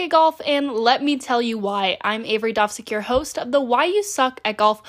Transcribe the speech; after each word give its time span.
at 0.00 0.08
golf, 0.08 0.40
and 0.46 0.72
let 0.72 1.02
me 1.02 1.18
tell 1.18 1.42
you 1.42 1.58
why. 1.58 1.98
I'm 2.00 2.24
Avery 2.24 2.54
Dovsek, 2.54 2.90
your 2.90 3.02
host 3.02 3.38
of 3.38 3.52
the 3.52 3.60
Why 3.60 3.84
You 3.84 4.02
Suck 4.02 4.40
at 4.46 4.56
Golf 4.56 4.82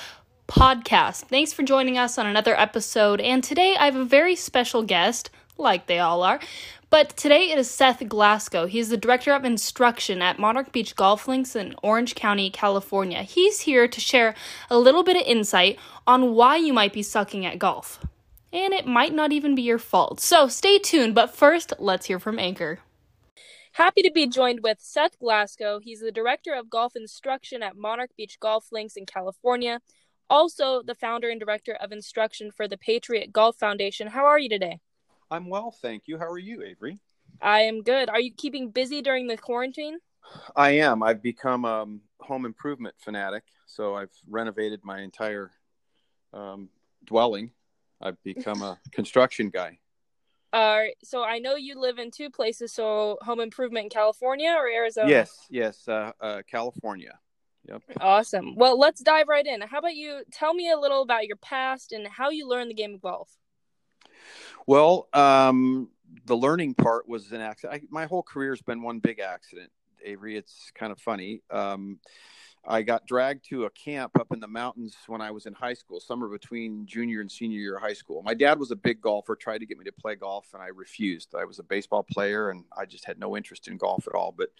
podcast. 0.48 1.24
Thanks 1.24 1.52
for 1.52 1.62
joining 1.62 1.98
us 1.98 2.16
on 2.16 2.26
another 2.26 2.58
episode, 2.58 3.20
and 3.20 3.44
today 3.44 3.76
I 3.78 3.84
have 3.84 3.96
a 3.96 4.06
very 4.06 4.34
special 4.34 4.82
guest, 4.82 5.28
like 5.58 5.86
they 5.86 5.98
all 5.98 6.22
are. 6.22 6.40
But 6.88 7.14
today 7.14 7.50
it 7.50 7.58
is 7.58 7.70
Seth 7.70 8.08
Glasgow. 8.08 8.64
He's 8.64 8.88
the 8.88 8.96
director 8.96 9.34
of 9.34 9.44
instruction 9.44 10.22
at 10.22 10.38
Monarch 10.38 10.72
Beach 10.72 10.96
Golf 10.96 11.28
Links 11.28 11.54
in 11.54 11.74
Orange 11.82 12.14
County, 12.14 12.48
California. 12.48 13.22
He's 13.22 13.60
here 13.60 13.86
to 13.86 14.00
share 14.00 14.34
a 14.70 14.78
little 14.78 15.02
bit 15.02 15.16
of 15.16 15.26
insight 15.26 15.78
on 16.06 16.34
why 16.34 16.56
you 16.56 16.72
might 16.72 16.94
be 16.94 17.02
sucking 17.02 17.44
at 17.44 17.58
golf. 17.58 17.98
And 18.50 18.72
it 18.72 18.86
might 18.86 19.14
not 19.14 19.30
even 19.30 19.54
be 19.54 19.62
your 19.62 19.78
fault. 19.78 20.20
So 20.20 20.48
stay 20.48 20.78
tuned, 20.78 21.14
but 21.14 21.34
first, 21.34 21.74
let's 21.78 22.06
hear 22.06 22.18
from 22.18 22.38
Anchor. 22.38 22.78
Happy 23.72 24.02
to 24.02 24.10
be 24.10 24.26
joined 24.26 24.60
with 24.62 24.78
Seth 24.82 25.18
Glasgow. 25.18 25.80
He's 25.82 26.00
the 26.00 26.12
director 26.12 26.52
of 26.52 26.68
golf 26.68 26.94
instruction 26.94 27.62
at 27.62 27.74
Monarch 27.74 28.10
Beach 28.18 28.38
Golf 28.38 28.66
Links 28.70 28.96
in 28.96 29.06
California, 29.06 29.80
also 30.28 30.82
the 30.82 30.94
founder 30.94 31.30
and 31.30 31.40
director 31.40 31.72
of 31.80 31.90
instruction 31.90 32.50
for 32.50 32.68
the 32.68 32.76
Patriot 32.76 33.32
Golf 33.32 33.56
Foundation. 33.56 34.08
How 34.08 34.26
are 34.26 34.38
you 34.38 34.50
today? 34.50 34.80
I'm 35.30 35.48
well, 35.48 35.70
thank 35.70 36.02
you. 36.06 36.18
How 36.18 36.26
are 36.26 36.38
you, 36.38 36.62
Avery? 36.62 36.98
I 37.40 37.62
am 37.62 37.82
good. 37.82 38.10
Are 38.10 38.20
you 38.20 38.34
keeping 38.34 38.70
busy 38.70 39.00
during 39.00 39.26
the 39.26 39.38
quarantine? 39.38 39.98
I 40.54 40.72
am. 40.72 41.02
I've 41.02 41.22
become 41.22 41.64
a 41.64 41.82
um, 41.82 42.02
home 42.20 42.44
improvement 42.44 42.94
fanatic, 42.98 43.44
so 43.64 43.94
I've 43.94 44.12
renovated 44.28 44.80
my 44.84 45.00
entire 45.00 45.50
um, 46.34 46.68
dwelling. 47.06 47.52
I've 48.02 48.22
become 48.22 48.60
a 48.60 48.78
construction 48.92 49.48
guy. 49.48 49.78
Uh, 50.52 50.84
so 51.02 51.24
I 51.24 51.38
know 51.38 51.56
you 51.56 51.80
live 51.80 51.98
in 51.98 52.10
two 52.10 52.30
places. 52.30 52.72
So 52.72 53.18
home 53.22 53.40
improvement 53.40 53.84
in 53.84 53.90
California 53.90 54.50
or 54.50 54.68
Arizona? 54.68 55.08
Yes, 55.08 55.46
yes, 55.50 55.88
uh, 55.88 56.12
uh, 56.20 56.42
California. 56.50 57.18
Yep. 57.68 57.82
Awesome. 58.00 58.56
Well, 58.56 58.78
let's 58.78 59.00
dive 59.00 59.28
right 59.28 59.46
in. 59.46 59.60
How 59.60 59.78
about 59.78 59.94
you 59.94 60.22
tell 60.32 60.52
me 60.52 60.70
a 60.70 60.76
little 60.76 61.02
about 61.02 61.26
your 61.26 61.36
past 61.36 61.92
and 61.92 62.06
how 62.08 62.30
you 62.30 62.48
learned 62.48 62.70
the 62.70 62.74
game 62.74 62.94
of 62.94 63.00
golf? 63.00 63.30
Well, 64.66 65.08
um, 65.12 65.88
the 66.26 66.36
learning 66.36 66.74
part 66.74 67.08
was 67.08 67.32
an 67.32 67.40
accident. 67.40 67.82
I, 67.82 67.86
my 67.90 68.06
whole 68.06 68.22
career 68.22 68.50
has 68.50 68.62
been 68.62 68.82
one 68.82 68.98
big 68.98 69.20
accident, 69.20 69.70
Avery. 70.04 70.36
It's 70.36 70.72
kind 70.74 70.92
of 70.92 70.98
funny. 70.98 71.42
Um, 71.50 72.00
I 72.64 72.82
got 72.82 73.06
dragged 73.06 73.44
to 73.48 73.64
a 73.64 73.70
camp 73.70 74.12
up 74.20 74.32
in 74.32 74.38
the 74.38 74.46
mountains 74.46 74.96
when 75.08 75.20
I 75.20 75.32
was 75.32 75.46
in 75.46 75.52
high 75.52 75.74
school, 75.74 75.98
summer 75.98 76.28
between 76.28 76.86
junior 76.86 77.20
and 77.20 77.30
senior 77.30 77.58
year 77.58 77.76
of 77.76 77.82
high 77.82 77.92
school. 77.92 78.22
My 78.22 78.34
dad 78.34 78.60
was 78.60 78.70
a 78.70 78.76
big 78.76 79.00
golfer, 79.00 79.34
tried 79.34 79.58
to 79.58 79.66
get 79.66 79.78
me 79.78 79.84
to 79.84 79.92
play 79.92 80.14
golf, 80.14 80.46
and 80.54 80.62
I 80.62 80.68
refused. 80.68 81.34
I 81.34 81.44
was 81.44 81.58
a 81.58 81.64
baseball 81.64 82.04
player, 82.04 82.50
and 82.50 82.64
I 82.76 82.84
just 82.84 83.04
had 83.04 83.18
no 83.18 83.36
interest 83.36 83.66
in 83.66 83.78
golf 83.78 84.06
at 84.06 84.14
all. 84.14 84.32
But 84.36 84.50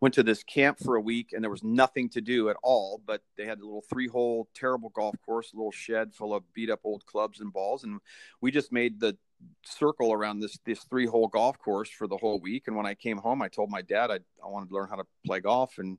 went 0.00 0.14
to 0.16 0.22
this 0.22 0.42
camp 0.42 0.78
for 0.78 0.96
a 0.96 1.00
week, 1.00 1.32
and 1.32 1.42
there 1.42 1.50
was 1.50 1.64
nothing 1.64 2.10
to 2.10 2.20
do 2.20 2.50
at 2.50 2.56
all. 2.62 3.00
But 3.06 3.22
they 3.38 3.46
had 3.46 3.58
a 3.58 3.64
little 3.64 3.84
three-hole, 3.88 4.48
terrible 4.54 4.90
golf 4.90 5.16
course, 5.24 5.52
a 5.52 5.56
little 5.56 5.72
shed 5.72 6.14
full 6.14 6.34
of 6.34 6.52
beat-up 6.52 6.80
old 6.84 7.06
clubs 7.06 7.40
and 7.40 7.52
balls, 7.52 7.84
and 7.84 8.00
we 8.42 8.50
just 8.50 8.70
made 8.70 9.00
the 9.00 9.16
circle 9.64 10.12
around 10.12 10.40
this 10.40 10.58
this 10.64 10.84
three 10.84 11.06
hole 11.06 11.28
golf 11.28 11.58
course 11.58 11.90
for 11.90 12.06
the 12.06 12.16
whole 12.16 12.40
week. 12.40 12.64
And 12.66 12.76
when 12.76 12.86
I 12.86 12.94
came 12.94 13.18
home, 13.18 13.40
I 13.40 13.48
told 13.48 13.70
my 13.70 13.82
dad 13.82 14.10
I, 14.10 14.18
I 14.44 14.48
wanted 14.48 14.68
to 14.68 14.74
learn 14.74 14.88
how 14.88 14.96
to 14.96 15.06
play 15.24 15.40
golf. 15.40 15.78
And 15.78 15.98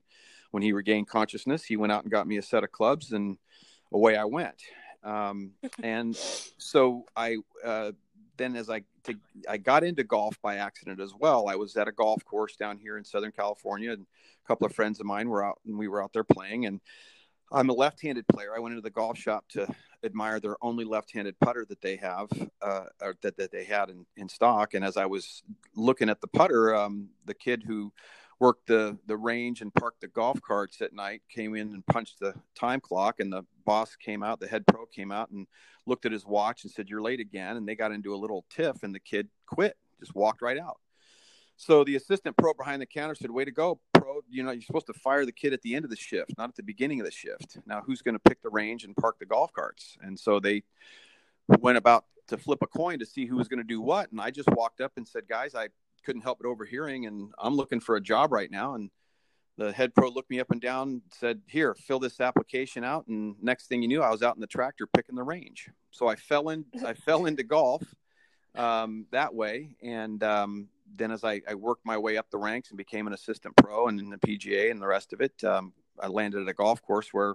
when 0.50 0.62
he 0.62 0.72
regained 0.72 1.08
consciousness, 1.08 1.64
he 1.64 1.76
went 1.76 1.92
out 1.92 2.02
and 2.02 2.10
got 2.10 2.26
me 2.26 2.38
a 2.38 2.42
set 2.42 2.64
of 2.64 2.72
clubs, 2.72 3.12
and 3.12 3.38
away 3.92 4.16
I 4.16 4.24
went. 4.24 4.62
Um, 5.04 5.52
and 5.82 6.16
so 6.16 7.04
I 7.16 7.36
uh, 7.64 7.92
then, 8.38 8.56
as 8.56 8.70
I 8.70 8.82
to, 9.04 9.14
I 9.48 9.58
got 9.58 9.84
into 9.84 10.04
golf 10.04 10.40
by 10.40 10.56
accident 10.56 11.00
as 11.00 11.12
well. 11.14 11.48
I 11.48 11.56
was 11.56 11.76
at 11.76 11.88
a 11.88 11.92
golf 11.92 12.24
course 12.24 12.56
down 12.56 12.78
here 12.78 12.96
in 12.96 13.04
Southern 13.04 13.32
California, 13.32 13.92
and 13.92 14.02
a 14.02 14.48
couple 14.48 14.66
of 14.66 14.74
friends 14.74 15.00
of 15.00 15.06
mine 15.06 15.28
were 15.28 15.44
out, 15.44 15.58
and 15.66 15.76
we 15.76 15.88
were 15.88 16.02
out 16.02 16.12
there 16.12 16.24
playing. 16.24 16.66
And 16.66 16.80
I'm 17.52 17.68
a 17.68 17.74
left-handed 17.74 18.26
player. 18.28 18.54
I 18.54 18.60
went 18.60 18.72
into 18.72 18.82
the 18.82 18.90
golf 18.90 19.18
shop 19.18 19.44
to 19.50 19.66
admire 20.04 20.38
their 20.40 20.56
only 20.62 20.84
left-handed 20.84 21.38
putter 21.40 21.66
that 21.68 21.80
they 21.80 21.96
have, 21.96 22.28
uh, 22.62 22.84
or 23.02 23.16
that, 23.22 23.36
that 23.36 23.50
they 23.50 23.64
had 23.64 23.90
in, 23.90 24.06
in 24.16 24.28
stock. 24.28 24.74
And 24.74 24.84
as 24.84 24.96
I 24.96 25.06
was 25.06 25.42
looking 25.74 26.08
at 26.08 26.20
the 26.20 26.28
putter, 26.28 26.74
um, 26.74 27.08
the 27.26 27.34
kid 27.34 27.64
who 27.66 27.92
worked 28.40 28.66
the 28.66 28.96
the 29.06 29.16
range 29.16 29.60
and 29.60 29.74
parked 29.74 30.00
the 30.00 30.08
golf 30.08 30.40
carts 30.40 30.80
at 30.80 30.92
night 30.92 31.22
came 31.28 31.54
in 31.54 31.72
and 31.74 31.86
punched 31.86 32.20
the 32.20 32.34
time 32.54 32.80
clock 32.80 33.20
and 33.20 33.32
the 33.32 33.42
boss 33.64 33.96
came 33.96 34.22
out 34.22 34.40
the 34.40 34.46
head 34.46 34.66
pro 34.66 34.86
came 34.86 35.10
out 35.10 35.30
and 35.30 35.46
looked 35.86 36.06
at 36.06 36.12
his 36.12 36.24
watch 36.24 36.62
and 36.62 36.70
said 36.70 36.88
you're 36.88 37.02
late 37.02 37.20
again 37.20 37.56
and 37.56 37.68
they 37.68 37.74
got 37.74 37.92
into 37.92 38.14
a 38.14 38.16
little 38.16 38.44
tiff 38.50 38.82
and 38.82 38.94
the 38.94 39.00
kid 39.00 39.28
quit 39.46 39.76
just 39.98 40.14
walked 40.14 40.42
right 40.42 40.58
out. 40.58 40.78
So 41.56 41.82
the 41.82 41.96
assistant 41.96 42.36
pro 42.36 42.54
behind 42.54 42.80
the 42.80 42.86
counter 42.86 43.16
said 43.16 43.32
way 43.32 43.44
to 43.44 43.50
go 43.50 43.80
pro. 43.92 44.20
You 44.28 44.44
know 44.44 44.52
you're 44.52 44.62
supposed 44.62 44.86
to 44.86 44.92
fire 44.92 45.26
the 45.26 45.32
kid 45.32 45.52
at 45.52 45.62
the 45.62 45.74
end 45.74 45.84
of 45.84 45.90
the 45.90 45.96
shift 45.96 46.32
not 46.38 46.50
at 46.50 46.56
the 46.56 46.62
beginning 46.62 47.00
of 47.00 47.06
the 47.06 47.12
shift. 47.12 47.58
Now 47.66 47.82
who's 47.84 48.02
going 48.02 48.14
to 48.14 48.20
pick 48.20 48.40
the 48.42 48.50
range 48.50 48.84
and 48.84 48.96
park 48.96 49.18
the 49.18 49.26
golf 49.26 49.52
carts? 49.52 49.96
And 50.00 50.18
so 50.18 50.38
they 50.38 50.62
went 51.58 51.78
about 51.78 52.04
to 52.28 52.36
flip 52.36 52.60
a 52.62 52.66
coin 52.66 52.98
to 52.98 53.06
see 53.06 53.26
who 53.26 53.36
was 53.36 53.48
going 53.48 53.58
to 53.58 53.64
do 53.64 53.80
what 53.80 54.10
and 54.12 54.20
i 54.20 54.30
just 54.30 54.48
walked 54.50 54.80
up 54.80 54.92
and 54.96 55.08
said 55.08 55.26
guys 55.26 55.54
i 55.54 55.66
couldn't 56.08 56.22
help 56.22 56.38
but 56.40 56.48
overhearing, 56.48 57.04
and 57.04 57.34
I'm 57.38 57.54
looking 57.54 57.80
for 57.80 57.96
a 57.96 58.00
job 58.00 58.32
right 58.32 58.50
now. 58.50 58.72
And 58.72 58.90
the 59.58 59.72
head 59.72 59.94
pro 59.94 60.08
looked 60.08 60.30
me 60.30 60.40
up 60.40 60.50
and 60.50 60.58
down, 60.58 61.02
said, 61.12 61.42
"Here, 61.46 61.74
fill 61.74 61.98
this 61.98 62.18
application 62.18 62.82
out." 62.82 63.06
And 63.08 63.36
next 63.42 63.66
thing 63.66 63.82
you 63.82 63.88
knew, 63.88 64.00
I 64.00 64.08
was 64.10 64.22
out 64.22 64.34
in 64.34 64.40
the 64.40 64.46
tractor 64.46 64.86
picking 64.86 65.16
the 65.16 65.22
range. 65.22 65.68
So 65.90 66.08
I 66.08 66.16
fell 66.16 66.48
in, 66.48 66.64
I 66.82 66.94
fell 67.06 67.26
into 67.26 67.42
golf 67.42 67.82
um, 68.54 69.04
that 69.10 69.34
way, 69.34 69.76
and 69.82 70.22
um, 70.24 70.68
then 70.96 71.10
as 71.10 71.24
I, 71.24 71.42
I, 71.46 71.54
worked 71.56 71.84
my 71.84 71.98
way 71.98 72.16
up 72.16 72.30
the 72.30 72.38
ranks 72.38 72.70
and 72.70 72.78
became 72.78 73.06
an 73.06 73.12
assistant 73.12 73.54
pro 73.56 73.88
and 73.88 74.00
in 74.00 74.08
the 74.08 74.16
PGA 74.16 74.70
and 74.70 74.80
the 74.80 74.86
rest 74.86 75.12
of 75.12 75.20
it, 75.20 75.44
um, 75.44 75.74
I 76.00 76.06
landed 76.06 76.40
at 76.40 76.48
a 76.48 76.54
golf 76.54 76.80
course 76.80 77.08
where 77.12 77.34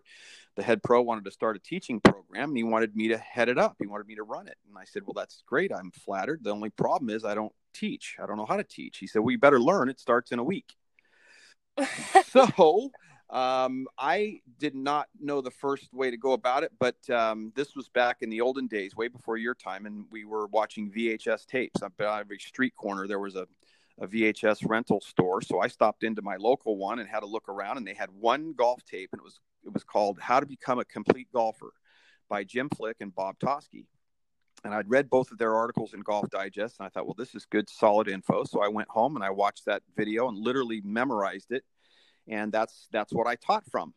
the 0.55 0.63
head 0.63 0.81
pro 0.81 1.03
wanted 1.03 1.25
to 1.25 1.31
start 1.31 1.55
a 1.55 1.59
teaching 1.59 2.00
program 2.00 2.50
and 2.50 2.57
he 2.57 2.63
wanted 2.63 2.95
me 2.95 3.09
to 3.09 3.17
head 3.19 3.50
it 3.50 3.59
up. 3.59 3.75
He 3.79 3.85
wanted 3.85 4.07
me 4.07 4.16
to 4.16 4.23
run 4.23 4.47
it. 4.47 4.57
And 4.67 4.75
I 4.75 4.85
said, 4.85 5.03
Well, 5.05 5.13
that's 5.13 5.44
great. 5.45 5.72
I'm 5.72 5.91
flattered. 5.91 6.44
The 6.44 6.50
only 6.50 6.72
problem 6.72 7.11
is 7.11 7.23
I 7.23 7.35
don't 7.35 7.53
teach. 7.73 8.17
I 8.22 8.25
don't 8.25 8.38
know 8.38 8.45
how 8.45 8.57
to 8.57 8.63
teach. 8.63 8.97
He 8.97 9.07
said, 9.07 9.19
Well, 9.19 9.31
you 9.31 9.38
better 9.38 9.59
learn. 9.59 9.89
It 9.89 10.00
starts 10.00 10.31
in 10.31 10.39
a 10.39 10.44
week. 10.44 10.73
so 12.25 12.91
um, 13.29 13.88
I 13.97 14.41
did 14.59 14.75
not 14.75 15.07
know 15.19 15.41
the 15.41 15.51
first 15.51 15.94
way 15.94 16.11
to 16.11 16.17
go 16.17 16.34
about 16.34 16.63
it, 16.63 16.72
but 16.79 16.95
um, 17.09 17.51
this 17.56 17.75
was 17.75 17.89
back 17.89 18.17
in 18.22 18.29
the 18.29 18.41
olden 18.41 18.67
days, 18.67 18.95
way 18.95 19.07
before 19.07 19.38
your 19.38 19.56
time, 19.56 19.85
and 19.85 20.06
we 20.11 20.23
were 20.23 20.47
watching 20.47 20.91
VHS 20.91 21.45
tapes. 21.47 21.81
Up 21.81 21.94
at 22.00 22.19
every 22.19 22.39
street 22.39 22.75
corner, 22.75 23.07
there 23.07 23.19
was 23.19 23.35
a 23.35 23.47
a 24.00 24.07
VHS 24.07 24.67
rental 24.67 25.01
store. 25.01 25.41
So 25.41 25.59
I 25.59 25.67
stopped 25.67 26.03
into 26.03 26.22
my 26.22 26.35
local 26.38 26.78
one 26.78 27.00
and 27.00 27.07
had 27.07 27.23
a 27.23 27.28
look 27.28 27.47
around, 27.47 27.78
and 27.78 27.88
they 27.88 27.94
had 27.94 28.09
one 28.11 28.53
golf 28.53 28.84
tape, 28.84 29.09
and 29.11 29.19
it 29.19 29.23
was 29.23 29.40
it 29.66 29.73
was 29.73 29.84
called 29.84 30.19
"How 30.19 30.40
to 30.40 30.45
Become 30.45 30.79
a 30.79 30.85
Complete 30.85 31.28
Golfer" 31.34 31.73
by 32.29 32.44
Jim 32.44 32.69
Flick 32.69 32.97
and 33.00 33.13
Bob 33.13 33.38
Toski. 33.40 33.85
And 34.63 34.74
I'd 34.74 34.90
read 34.90 35.09
both 35.09 35.31
of 35.31 35.38
their 35.38 35.56
articles 35.56 35.94
in 35.94 36.00
Golf 36.01 36.29
Digest, 36.29 36.78
and 36.79 36.85
I 36.85 36.90
thought, 36.90 37.06
well, 37.06 37.16
this 37.18 37.35
is 37.35 37.46
good, 37.46 37.69
solid 37.69 38.07
info. 38.07 38.46
So 38.46 38.62
I 38.62 38.69
went 38.69 38.90
home 38.90 39.16
and 39.16 39.24
I 39.24 39.29
watched 39.29 39.66
that 39.66 39.84
video 39.97 40.29
and 40.29 40.38
literally 40.38 40.81
memorized 40.85 41.51
it, 41.51 41.63
and 42.28 42.51
that's 42.51 42.88
that's 42.91 43.13
what 43.13 43.28
I 43.28 43.35
taught 43.35 43.66
from. 43.69 43.94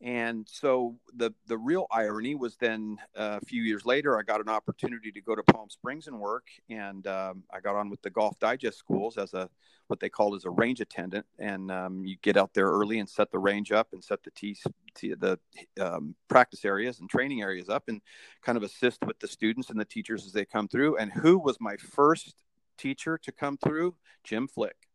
And 0.00 0.46
so 0.48 0.94
the 1.16 1.32
the 1.46 1.58
real 1.58 1.86
irony 1.90 2.36
was 2.36 2.56
then 2.56 2.98
uh, 3.18 3.40
a 3.42 3.44
few 3.44 3.62
years 3.62 3.84
later, 3.84 4.16
I 4.16 4.22
got 4.22 4.40
an 4.40 4.48
opportunity 4.48 5.10
to 5.10 5.20
go 5.20 5.34
to 5.34 5.42
Palm 5.42 5.68
Springs 5.70 6.06
and 6.06 6.20
work, 6.20 6.46
and 6.70 7.04
um, 7.08 7.42
I 7.52 7.58
got 7.58 7.74
on 7.74 7.90
with 7.90 8.00
the 8.02 8.10
Golf 8.10 8.38
Digest 8.38 8.78
schools 8.78 9.18
as 9.18 9.34
a 9.34 9.50
what 9.88 9.98
they 9.98 10.08
called 10.08 10.36
as 10.36 10.44
a 10.44 10.50
range 10.50 10.80
attendant. 10.80 11.26
And 11.38 11.72
um, 11.72 12.04
you 12.04 12.16
get 12.22 12.36
out 12.36 12.54
there 12.54 12.66
early 12.66 13.00
and 13.00 13.08
set 13.08 13.32
the 13.32 13.40
range 13.40 13.72
up 13.72 13.88
and 13.92 14.04
set 14.04 14.22
the 14.22 14.30
tee, 14.30 14.56
the 14.94 15.38
um, 15.80 16.14
practice 16.28 16.64
areas 16.64 17.00
and 17.00 17.10
training 17.10 17.42
areas 17.42 17.68
up, 17.68 17.84
and 17.88 18.00
kind 18.42 18.56
of 18.56 18.62
assist 18.62 19.04
with 19.04 19.18
the 19.18 19.28
students 19.28 19.70
and 19.70 19.80
the 19.80 19.84
teachers 19.84 20.24
as 20.26 20.32
they 20.32 20.44
come 20.44 20.68
through. 20.68 20.96
And 20.96 21.12
who 21.12 21.38
was 21.38 21.56
my 21.60 21.76
first 21.76 22.36
teacher 22.76 23.18
to 23.18 23.32
come 23.32 23.56
through? 23.56 23.96
Jim 24.22 24.46
Flick. 24.46 24.87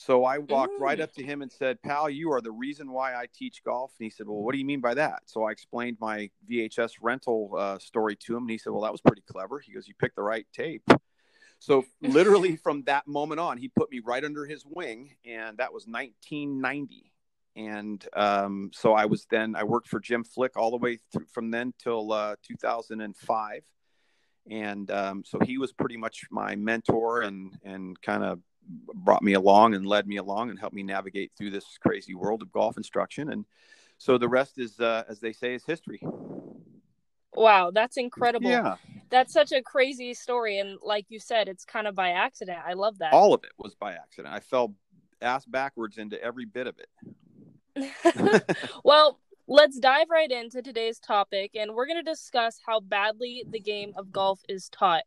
So 0.00 0.24
I 0.24 0.38
walked 0.38 0.78
mm. 0.78 0.80
right 0.80 0.98
up 0.98 1.12
to 1.16 1.22
him 1.22 1.42
and 1.42 1.52
said, 1.52 1.82
Pal, 1.82 2.08
you 2.08 2.32
are 2.32 2.40
the 2.40 2.50
reason 2.50 2.90
why 2.90 3.14
I 3.14 3.26
teach 3.34 3.62
golf. 3.62 3.92
And 3.98 4.06
he 4.06 4.08
said, 4.08 4.26
Well, 4.26 4.38
what 4.38 4.52
do 4.52 4.58
you 4.58 4.64
mean 4.64 4.80
by 4.80 4.94
that? 4.94 5.24
So 5.26 5.44
I 5.44 5.50
explained 5.50 5.98
my 6.00 6.30
VHS 6.50 6.92
rental 7.02 7.50
uh, 7.54 7.78
story 7.78 8.16
to 8.24 8.34
him. 8.34 8.44
And 8.44 8.50
he 8.50 8.56
said, 8.56 8.72
Well, 8.72 8.80
that 8.80 8.92
was 8.92 9.02
pretty 9.02 9.20
clever. 9.30 9.58
He 9.58 9.74
goes, 9.74 9.86
You 9.86 9.92
picked 10.00 10.16
the 10.16 10.22
right 10.22 10.46
tape. 10.54 10.82
So 11.58 11.84
literally 12.00 12.56
from 12.64 12.84
that 12.84 13.06
moment 13.06 13.40
on, 13.40 13.58
he 13.58 13.68
put 13.68 13.90
me 13.90 14.00
right 14.02 14.24
under 14.24 14.46
his 14.46 14.64
wing. 14.64 15.16
And 15.26 15.58
that 15.58 15.74
was 15.74 15.86
1990. 15.86 17.12
And 17.56 18.02
um, 18.14 18.70
so 18.72 18.94
I 18.94 19.04
was 19.04 19.26
then, 19.30 19.54
I 19.54 19.64
worked 19.64 19.88
for 19.88 20.00
Jim 20.00 20.24
Flick 20.24 20.56
all 20.56 20.70
the 20.70 20.78
way 20.78 20.98
through 21.12 21.26
from 21.26 21.50
then 21.50 21.74
till 21.78 22.10
uh, 22.10 22.36
2005 22.42 23.62
and 24.50 24.90
um, 24.90 25.22
so 25.24 25.38
he 25.44 25.58
was 25.58 25.70
pretty 25.70 25.98
much 25.98 26.24
my 26.30 26.56
mentor 26.56 27.20
and 27.20 27.52
and 27.62 28.00
kind 28.00 28.24
of 28.24 28.40
brought 28.94 29.22
me 29.22 29.34
along 29.34 29.74
and 29.74 29.86
led 29.86 30.06
me 30.06 30.16
along 30.16 30.50
and 30.50 30.58
helped 30.58 30.74
me 30.74 30.82
navigate 30.82 31.32
through 31.36 31.50
this 31.50 31.78
crazy 31.80 32.14
world 32.14 32.42
of 32.42 32.52
golf 32.52 32.76
instruction. 32.76 33.30
And 33.30 33.44
so 33.98 34.18
the 34.18 34.28
rest 34.28 34.58
is, 34.58 34.78
uh, 34.80 35.04
as 35.08 35.20
they 35.20 35.32
say, 35.32 35.54
is 35.54 35.64
history. 35.64 36.00
Wow, 37.34 37.70
that's 37.70 37.96
incredible. 37.96 38.50
Yeah. 38.50 38.76
That's 39.10 39.32
such 39.32 39.52
a 39.52 39.62
crazy 39.62 40.14
story. 40.14 40.58
And 40.58 40.78
like 40.82 41.06
you 41.08 41.18
said, 41.18 41.48
it's 41.48 41.64
kind 41.64 41.86
of 41.86 41.94
by 41.94 42.10
accident. 42.10 42.58
I 42.64 42.74
love 42.74 42.98
that. 42.98 43.12
All 43.12 43.34
of 43.34 43.44
it 43.44 43.52
was 43.58 43.74
by 43.74 43.92
accident. 43.92 44.32
I 44.32 44.40
fell 44.40 44.74
ass 45.20 45.44
backwards 45.44 45.98
into 45.98 46.22
every 46.22 46.44
bit 46.44 46.66
of 46.66 46.76
it. 46.78 46.86
well, 48.84 49.18
let's 49.50 49.80
dive 49.80 50.06
right 50.08 50.30
into 50.30 50.62
today's 50.62 51.00
topic, 51.00 51.50
and 51.56 51.74
we're 51.74 51.86
going 51.86 52.02
to 52.02 52.08
discuss 52.08 52.60
how 52.64 52.78
badly 52.78 53.44
the 53.50 53.58
game 53.58 53.92
of 53.96 54.12
golf 54.12 54.40
is 54.48 54.68
taught. 54.68 55.02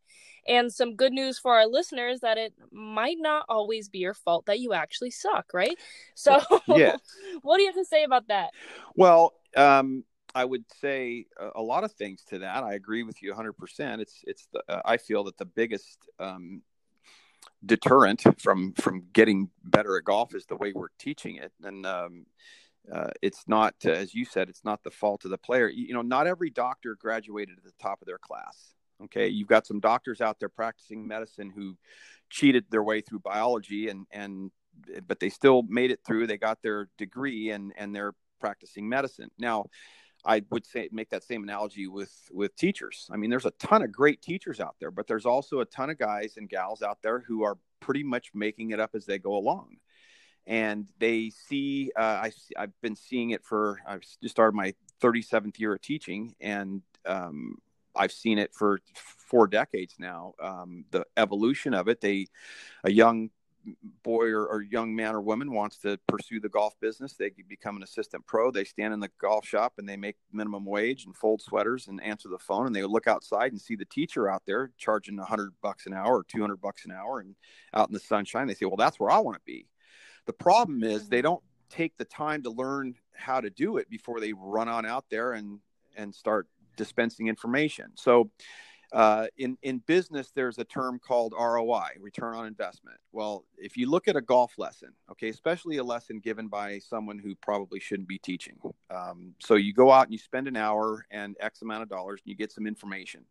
And 0.46 0.70
some 0.70 0.94
good 0.94 1.12
news 1.12 1.38
for 1.38 1.54
our 1.54 1.66
listeners 1.66 2.20
that 2.20 2.36
it 2.36 2.52
might 2.70 3.16
not 3.18 3.46
always 3.48 3.88
be 3.88 4.00
your 4.00 4.12
fault 4.12 4.44
that 4.44 4.60
you 4.60 4.74
actually 4.74 5.10
suck, 5.10 5.46
right? 5.54 5.78
So, 6.14 6.42
yeah. 6.68 6.96
what 7.42 7.56
do 7.56 7.62
you 7.62 7.68
have 7.68 7.76
to 7.76 7.86
say 7.86 8.04
about 8.04 8.28
that? 8.28 8.50
Well, 8.94 9.32
um, 9.56 10.04
I 10.34 10.44
would 10.44 10.64
say 10.78 11.24
a, 11.56 11.62
lot 11.62 11.82
of 11.82 11.92
things 11.92 12.22
to 12.28 12.40
that. 12.40 12.62
I 12.62 12.74
agree 12.74 13.02
with 13.02 13.22
you 13.22 13.32
100%. 13.32 14.00
It's 14.00 14.22
it's 14.26 14.46
the 14.52 14.62
uh, 14.68 14.82
I 14.84 14.98
feel 14.98 15.24
that 15.24 15.38
the 15.38 15.46
biggest 15.46 15.96
um, 16.18 16.60
deterrent 17.64 18.22
from 18.38 18.74
from 18.74 19.04
getting 19.14 19.48
better 19.62 19.96
at 19.96 20.04
golf 20.04 20.34
is 20.34 20.44
the 20.46 20.56
way 20.56 20.72
we're 20.74 20.88
teaching 20.98 21.36
it 21.36 21.52
and 21.62 21.86
um, 21.86 22.26
uh, 22.92 23.10
it's 23.22 23.44
not 23.46 23.74
uh, 23.84 23.90
as 23.90 24.14
you 24.14 24.24
said 24.24 24.48
it's 24.48 24.64
not 24.64 24.82
the 24.82 24.90
fault 24.90 25.24
of 25.24 25.30
the 25.30 25.38
player. 25.38 25.68
You, 25.68 25.86
you, 25.86 25.94
know 25.94 26.02
not 26.02 26.26
every 26.26 26.50
doctor 26.50 26.96
graduated 26.98 27.58
at 27.58 27.64
the 27.64 27.72
top 27.80 28.00
of 28.02 28.06
their 28.06 28.18
class. 28.18 28.74
Okay? 29.04 29.28
You've 29.28 29.48
got 29.48 29.66
some 29.66 29.80
doctors 29.80 30.20
out 30.20 30.38
there 30.38 30.48
practicing 30.48 31.06
medicine 31.06 31.50
who 31.50 31.76
cheated 32.30 32.64
their 32.70 32.82
way 32.82 33.00
through 33.00 33.20
biology 33.20 33.88
and 33.88 34.06
and 34.10 34.50
but 35.06 35.20
they 35.20 35.28
still 35.28 35.62
made 35.68 35.90
it 35.90 36.00
through. 36.06 36.26
They 36.26 36.36
got 36.36 36.60
their 36.62 36.88
degree 36.98 37.50
and 37.50 37.72
and 37.76 37.94
they're 37.94 38.14
practicing 38.40 38.88
medicine. 38.88 39.30
Now 39.38 39.66
I 40.24 40.42
would 40.50 40.66
say 40.66 40.88
make 40.90 41.10
that 41.10 41.24
same 41.24 41.42
analogy 41.42 41.86
with 41.86 42.12
with 42.32 42.56
teachers. 42.56 43.08
I 43.12 43.16
mean, 43.16 43.30
there's 43.30 43.46
a 43.46 43.50
ton 43.52 43.82
of 43.82 43.92
great 43.92 44.22
teachers 44.22 44.60
out 44.60 44.76
there, 44.80 44.90
but 44.90 45.06
there's 45.06 45.26
also 45.26 45.60
a 45.60 45.64
ton 45.66 45.90
of 45.90 45.98
guys 45.98 46.34
and 46.36 46.48
gals 46.48 46.82
out 46.82 46.98
there 47.02 47.20
who 47.20 47.44
are 47.44 47.58
pretty 47.80 48.02
much 48.02 48.30
making 48.34 48.70
it 48.70 48.80
up 48.80 48.94
as 48.94 49.04
they 49.04 49.18
go 49.18 49.36
along, 49.36 49.76
and 50.46 50.88
they 50.98 51.30
see. 51.30 51.90
Uh, 51.96 52.00
I 52.28 52.32
I've 52.56 52.80
been 52.80 52.96
seeing 52.96 53.30
it 53.30 53.44
for. 53.44 53.80
I've 53.86 54.02
just 54.22 54.34
started 54.34 54.54
my 54.54 54.74
37th 55.00 55.58
year 55.58 55.74
of 55.74 55.80
teaching, 55.80 56.34
and 56.40 56.82
um, 57.06 57.58
I've 57.94 58.12
seen 58.12 58.38
it 58.38 58.54
for 58.54 58.80
four 58.94 59.46
decades 59.46 59.94
now. 59.98 60.34
Um, 60.40 60.84
the 60.90 61.06
evolution 61.16 61.74
of 61.74 61.88
it. 61.88 62.00
They, 62.00 62.26
a 62.82 62.90
young 62.90 63.30
boy 64.02 64.28
or, 64.28 64.46
or, 64.46 64.62
young 64.62 64.94
man 64.94 65.14
or 65.14 65.20
woman 65.20 65.52
wants 65.52 65.78
to 65.78 65.98
pursue 66.06 66.40
the 66.40 66.48
golf 66.48 66.78
business, 66.80 67.14
they 67.14 67.30
become 67.48 67.76
an 67.76 67.82
assistant 67.82 68.26
pro. 68.26 68.50
They 68.50 68.64
stand 68.64 68.92
in 68.92 69.00
the 69.00 69.10
golf 69.20 69.46
shop 69.46 69.74
and 69.78 69.88
they 69.88 69.96
make 69.96 70.16
minimum 70.32 70.64
wage 70.64 71.06
and 71.06 71.16
fold 71.16 71.42
sweaters 71.42 71.88
and 71.88 72.02
answer 72.02 72.28
the 72.28 72.38
phone. 72.38 72.66
And 72.66 72.76
they 72.76 72.82
look 72.82 73.06
outside 73.06 73.52
and 73.52 73.60
see 73.60 73.76
the 73.76 73.86
teacher 73.86 74.28
out 74.28 74.42
there 74.46 74.70
charging 74.78 75.18
hundred 75.18 75.52
bucks 75.62 75.86
an 75.86 75.94
hour 75.94 76.18
or 76.18 76.24
200 76.24 76.60
bucks 76.60 76.84
an 76.84 76.92
hour 76.92 77.20
and 77.20 77.34
out 77.72 77.88
in 77.88 77.94
the 77.94 78.00
sunshine. 78.00 78.46
They 78.46 78.54
say, 78.54 78.66
well, 78.66 78.76
that's 78.76 79.00
where 79.00 79.10
I 79.10 79.18
want 79.18 79.36
to 79.36 79.42
be. 79.46 79.66
The 80.26 80.32
problem 80.32 80.82
is 80.82 81.08
they 81.08 81.22
don't 81.22 81.42
take 81.70 81.96
the 81.96 82.04
time 82.04 82.42
to 82.42 82.50
learn 82.50 82.94
how 83.14 83.40
to 83.40 83.50
do 83.50 83.76
it 83.78 83.88
before 83.90 84.20
they 84.20 84.32
run 84.32 84.68
on 84.68 84.86
out 84.86 85.04
there 85.10 85.32
and, 85.32 85.60
and 85.96 86.14
start 86.14 86.48
dispensing 86.76 87.28
information. 87.28 87.92
So, 87.94 88.30
uh, 88.92 89.26
in 89.38 89.58
in 89.62 89.78
business, 89.78 90.30
there's 90.36 90.58
a 90.58 90.64
term 90.64 91.00
called 91.00 91.34
ROI, 91.36 91.96
return 91.98 92.36
on 92.36 92.46
investment. 92.46 92.96
Well, 93.10 93.44
if 93.58 93.76
you 93.76 93.90
look 93.90 94.06
at 94.06 94.14
a 94.14 94.20
golf 94.20 94.52
lesson, 94.56 94.90
okay, 95.10 95.30
especially 95.30 95.78
a 95.78 95.84
lesson 95.84 96.20
given 96.20 96.46
by 96.46 96.78
someone 96.78 97.18
who 97.18 97.34
probably 97.34 97.80
shouldn't 97.80 98.06
be 98.06 98.18
teaching, 98.18 98.56
um, 98.90 99.34
so 99.40 99.56
you 99.56 99.72
go 99.72 99.90
out 99.90 100.04
and 100.04 100.12
you 100.12 100.18
spend 100.18 100.46
an 100.46 100.56
hour 100.56 101.06
and 101.10 101.36
X 101.40 101.62
amount 101.62 101.82
of 101.82 101.88
dollars, 101.88 102.20
and 102.24 102.30
you 102.30 102.36
get 102.36 102.52
some 102.52 102.68
information. 102.68 103.24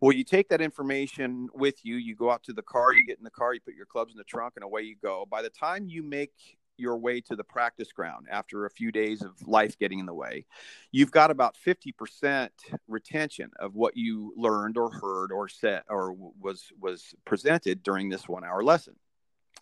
Well, 0.00 0.12
you 0.12 0.24
take 0.24 0.48
that 0.50 0.60
information 0.60 1.48
with 1.54 1.84
you. 1.84 1.96
You 1.96 2.14
go 2.14 2.30
out 2.30 2.42
to 2.44 2.52
the 2.52 2.62
car, 2.62 2.92
you 2.92 3.04
get 3.04 3.18
in 3.18 3.24
the 3.24 3.30
car, 3.30 3.54
you 3.54 3.60
put 3.60 3.74
your 3.74 3.86
clubs 3.86 4.12
in 4.12 4.18
the 4.18 4.24
trunk, 4.24 4.54
and 4.56 4.64
away 4.64 4.82
you 4.82 4.96
go. 5.02 5.26
By 5.30 5.42
the 5.42 5.48
time 5.48 5.86
you 5.88 6.02
make 6.02 6.32
your 6.78 6.98
way 6.98 7.22
to 7.22 7.34
the 7.34 7.44
practice 7.44 7.90
ground 7.92 8.26
after 8.30 8.66
a 8.66 8.70
few 8.70 8.92
days 8.92 9.22
of 9.22 9.30
life 9.46 9.78
getting 9.78 9.98
in 9.98 10.04
the 10.04 10.12
way, 10.12 10.44
you've 10.92 11.10
got 11.10 11.30
about 11.30 11.56
50% 11.66 12.50
retention 12.86 13.50
of 13.58 13.74
what 13.74 13.96
you 13.96 14.34
learned 14.36 14.76
or 14.76 14.90
heard 14.90 15.32
or 15.32 15.48
said 15.48 15.82
or 15.88 16.12
was 16.12 16.66
was 16.78 17.14
presented 17.24 17.82
during 17.82 18.10
this 18.10 18.26
1-hour 18.26 18.62
lesson. 18.62 18.96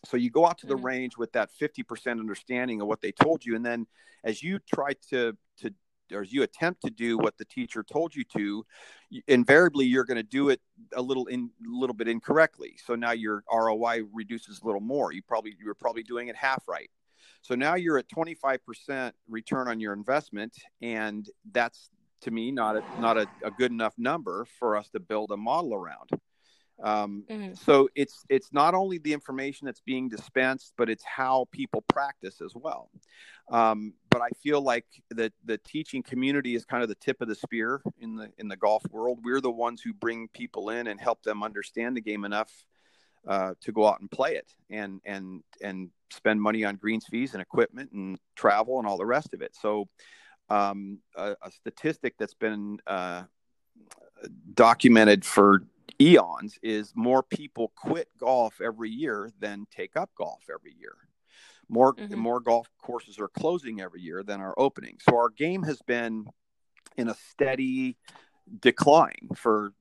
So 0.05 0.17
you 0.17 0.31
go 0.31 0.47
out 0.47 0.59
to 0.59 0.67
the 0.67 0.75
mm-hmm. 0.75 0.87
range 0.87 1.17
with 1.17 1.33
that 1.33 1.51
50% 1.59 2.21
understanding 2.21 2.81
of 2.81 2.89
what 2.89 3.01
they 3.01 3.13
told 3.13 3.45
you 3.45 3.55
and 3.55 3.65
then 3.65 3.87
as 4.25 4.43
you 4.43 4.59
try 4.59 4.95
to 5.11 5.37
to 5.61 5.73
or 6.13 6.23
as 6.23 6.33
you 6.33 6.43
attempt 6.43 6.83
to 6.83 6.91
do 6.91 7.17
what 7.19 7.37
the 7.39 7.45
teacher 7.45 7.83
told 7.83 8.15
you 8.15 8.25
to 8.25 8.65
invariably 9.27 9.87
you're 9.87 10.05
going 10.05 10.17
to 10.17 10.23
do 10.23 10.49
it 10.49 10.61
a 10.95 11.03
little 11.03 11.27
in 11.27 11.51
a 11.67 11.69
little 11.69 11.95
bit 11.95 12.09
incorrectly 12.09 12.77
so 12.85 12.95
now 12.95 13.13
your 13.13 13.43
roi 13.53 14.03
reduces 14.13 14.61
a 14.61 14.67
little 14.67 14.81
more 14.81 15.13
you 15.13 15.23
probably 15.23 15.55
you 15.59 15.67
were 15.67 15.75
probably 15.75 16.03
doing 16.03 16.29
it 16.29 16.37
half 16.37 16.63
right 16.69 16.91
so 17.45 17.55
now 17.55 17.75
you're 17.75 17.99
at 17.99 18.09
25% 18.09 19.13
return 19.29 19.69
on 19.69 19.79
your 19.79 19.93
investment, 19.93 20.57
and 20.81 21.29
that's 21.53 21.91
to 22.23 22.31
me 22.31 22.51
not 22.51 22.77
a, 22.77 23.01
not 23.01 23.19
a, 23.19 23.27
a 23.45 23.51
good 23.51 23.71
enough 23.71 23.93
number 23.99 24.47
for 24.59 24.79
us 24.79 24.89
to 24.91 25.01
build 25.01 25.31
a 25.31 25.37
model 25.37 25.75
around. 25.75 26.09
Um, 26.83 27.25
mm-hmm. 27.31 27.53
So 27.53 27.91
it's 27.95 28.25
it's 28.31 28.51
not 28.51 28.75
only 28.75 28.97
the 28.97 29.13
information 29.13 29.67
that's 29.67 29.83
being 29.83 30.09
dispensed, 30.09 30.73
but 30.79 30.89
it's 30.89 31.05
how 31.05 31.47
people 31.53 31.85
practice 31.87 32.41
as 32.41 32.53
well. 32.55 32.91
Um, 33.51 33.93
but 34.15 34.23
I 34.23 34.29
feel 34.45 34.63
like 34.63 34.85
the 35.11 35.33
the 35.45 35.59
teaching 35.59 36.01
community 36.01 36.55
is 36.55 36.65
kind 36.65 36.85
of 36.85 36.89
the 36.89 36.95
tip 36.95 37.21
of 37.21 37.27
the 37.27 37.35
spear 37.35 37.83
in 37.99 38.15
the 38.15 38.31
in 38.39 38.47
the 38.47 38.57
golf 38.57 38.85
world. 38.93 39.19
We're 39.25 39.41
the 39.41 39.51
ones 39.51 39.83
who 39.83 39.93
bring 39.93 40.29
people 40.29 40.71
in 40.71 40.87
and 40.87 41.01
help 41.01 41.25
them 41.25 41.43
understand 41.43 41.97
the 41.97 42.01
game 42.01 42.25
enough 42.25 42.53
uh, 43.27 43.55
to 43.63 43.73
go 43.73 43.89
out 43.89 43.99
and 44.01 44.09
play 44.09 44.37
it 44.37 44.53
and 44.71 45.01
and 45.05 45.43
and 45.61 45.91
spend 46.13 46.41
money 46.41 46.63
on 46.63 46.77
greens 46.77 47.07
fees 47.11 47.33
and 47.33 47.43
equipment 47.43 47.91
and 47.91 48.17
travel 48.37 48.79
and 48.79 48.87
all 48.87 48.99
the 48.99 49.05
rest 49.05 49.35
of 49.35 49.43
it. 49.43 49.57
So, 49.61 49.89
um, 50.49 51.01
a, 51.17 51.35
a, 51.43 51.51
statistic 51.51 52.15
that's 52.17 52.35
been 52.35 52.79
uh, 52.87 53.25
documented 54.55 55.25
for 55.25 55.65
eons 56.01 56.57
is 56.63 56.93
more 56.95 57.25
people 57.25 57.73
quit 57.75 58.07
golf 58.21 58.61
every 58.61 58.91
year 58.91 59.33
than 59.41 59.67
take 59.75 59.97
up 59.97 60.11
golf 60.17 60.45
every 60.49 60.77
year. 60.79 60.95
More 61.69 61.95
mm-hmm. 61.95 62.19
more 62.19 62.41
golf 62.41 62.69
courses 62.79 63.19
are 63.19 63.29
closing 63.29 63.81
every 63.81 64.01
year 64.01 64.23
than 64.23 64.41
are 64.41 64.55
opening. 64.57 64.99
So 65.09 65.17
our 65.17 65.31
game 65.31 65.63
has 65.65 65.81
been 65.83 66.27
in 66.97 67.09
a 67.09 67.15
steady 67.31 67.97
decline 68.61 69.29
for 69.35 69.73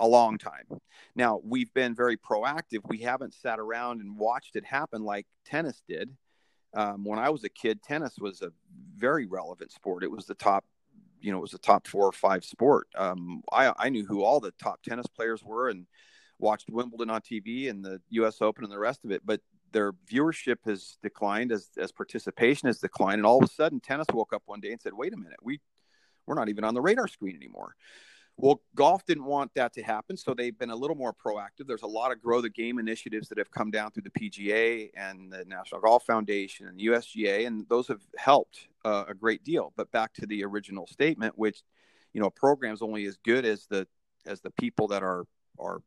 a 0.00 0.06
long 0.06 0.38
time. 0.38 0.66
Now, 1.14 1.40
we've 1.44 1.72
been 1.72 1.94
very 1.94 2.16
proactive. 2.16 2.80
We 2.88 2.98
haven't 2.98 3.34
sat 3.34 3.58
around 3.58 4.00
and 4.00 4.16
watched 4.16 4.56
it 4.56 4.64
happen 4.64 5.04
like 5.04 5.26
tennis 5.44 5.82
did. 5.88 6.10
Um, 6.74 7.04
when 7.04 7.18
I 7.18 7.30
was 7.30 7.44
a 7.44 7.48
kid, 7.48 7.82
tennis 7.82 8.16
was 8.18 8.42
a 8.42 8.52
very 8.96 9.26
relevant 9.26 9.70
sport. 9.70 10.02
It 10.02 10.10
was 10.10 10.26
the 10.26 10.34
top, 10.34 10.64
you 11.20 11.30
know, 11.30 11.38
it 11.38 11.42
was 11.42 11.52
the 11.52 11.58
top 11.58 11.86
four 11.86 12.06
or 12.06 12.12
five 12.12 12.44
sport. 12.44 12.88
Um, 12.96 13.42
I, 13.52 13.72
I 13.78 13.88
knew 13.88 14.04
who 14.04 14.24
all 14.24 14.40
the 14.40 14.52
top 14.52 14.82
tennis 14.82 15.06
players 15.06 15.44
were 15.44 15.68
and 15.68 15.86
watched 16.40 16.68
Wimbledon 16.68 17.10
on 17.10 17.20
TV 17.20 17.70
and 17.70 17.84
the 17.84 18.00
U.S. 18.10 18.42
Open 18.42 18.64
and 18.64 18.72
the 18.72 18.78
rest 18.78 19.04
of 19.04 19.12
it. 19.12 19.22
But 19.24 19.40
their 19.74 19.92
viewership 19.92 20.56
has 20.64 20.96
declined 21.02 21.52
as 21.52 21.68
as 21.76 21.92
participation 21.92 22.68
has 22.68 22.78
declined, 22.78 23.18
and 23.18 23.26
all 23.26 23.38
of 23.38 23.44
a 23.44 23.52
sudden, 23.52 23.80
tennis 23.80 24.06
woke 24.14 24.32
up 24.32 24.42
one 24.46 24.60
day 24.60 24.72
and 24.72 24.80
said, 24.80 24.94
"Wait 24.94 25.12
a 25.12 25.16
minute, 25.16 25.40
we 25.42 25.60
we're 26.26 26.36
not 26.36 26.48
even 26.48 26.64
on 26.64 26.72
the 26.72 26.80
radar 26.80 27.08
screen 27.08 27.36
anymore." 27.36 27.74
Well, 28.36 28.62
golf 28.74 29.04
didn't 29.04 29.26
want 29.26 29.52
that 29.54 29.74
to 29.74 29.82
happen, 29.82 30.16
so 30.16 30.34
they've 30.34 30.58
been 30.58 30.70
a 30.70 30.76
little 30.76 30.96
more 30.96 31.12
proactive. 31.14 31.68
There's 31.68 31.82
a 31.82 31.86
lot 31.86 32.10
of 32.10 32.20
grow 32.20 32.40
the 32.40 32.50
game 32.50 32.78
initiatives 32.80 33.28
that 33.28 33.38
have 33.38 33.50
come 33.50 33.70
down 33.70 33.92
through 33.92 34.04
the 34.04 34.10
PGA 34.10 34.90
and 34.96 35.30
the 35.30 35.44
National 35.44 35.80
Golf 35.80 36.04
Foundation 36.04 36.66
and 36.66 36.80
USGA, 36.80 37.46
and 37.46 37.68
those 37.68 37.86
have 37.88 38.00
helped 38.16 38.66
uh, 38.84 39.04
a 39.06 39.14
great 39.14 39.44
deal. 39.44 39.72
But 39.76 39.92
back 39.92 40.14
to 40.14 40.26
the 40.26 40.44
original 40.44 40.86
statement, 40.86 41.38
which 41.38 41.62
you 42.14 42.20
know, 42.20 42.28
a 42.28 42.30
program's 42.30 42.80
only 42.80 43.04
as 43.06 43.18
good 43.24 43.44
as 43.44 43.66
the 43.66 43.86
as 44.24 44.40
the 44.40 44.50
people 44.52 44.88
that 44.88 45.02
are 45.02 45.26
are 45.58 45.80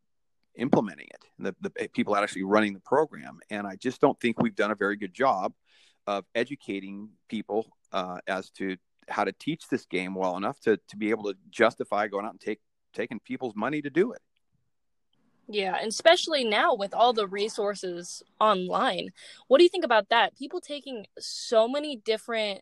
implementing 0.57 1.07
it, 1.09 1.23
the, 1.39 1.55
the 1.61 1.89
people 1.89 2.15
actually 2.15 2.43
running 2.43 2.73
the 2.73 2.79
program. 2.81 3.39
And 3.49 3.65
I 3.65 3.75
just 3.75 4.01
don't 4.01 4.19
think 4.19 4.41
we've 4.41 4.55
done 4.55 4.71
a 4.71 4.75
very 4.75 4.95
good 4.97 5.13
job 5.13 5.53
of 6.05 6.25
educating 6.35 7.09
people 7.29 7.67
uh, 7.91 8.17
as 8.27 8.49
to 8.51 8.77
how 9.09 9.23
to 9.23 9.31
teach 9.31 9.67
this 9.69 9.85
game 9.85 10.15
well 10.15 10.35
enough 10.37 10.59
to 10.61 10.77
to 10.89 10.97
be 10.97 11.09
able 11.11 11.23
to 11.25 11.35
justify 11.49 12.07
going 12.07 12.25
out 12.25 12.31
and 12.31 12.41
take 12.41 12.59
taking 12.93 13.19
people's 13.19 13.55
money 13.55 13.81
to 13.81 13.89
do 13.89 14.11
it. 14.11 14.21
Yeah, 15.49 15.77
and 15.79 15.87
especially 15.87 16.43
now 16.43 16.75
with 16.75 16.93
all 16.93 17.13
the 17.13 17.27
resources 17.27 18.21
online. 18.39 19.11
What 19.47 19.59
do 19.59 19.63
you 19.63 19.69
think 19.69 19.85
about 19.85 20.09
that? 20.09 20.35
People 20.37 20.59
taking 20.59 21.05
so 21.17 21.69
many 21.69 21.95
different 21.95 22.61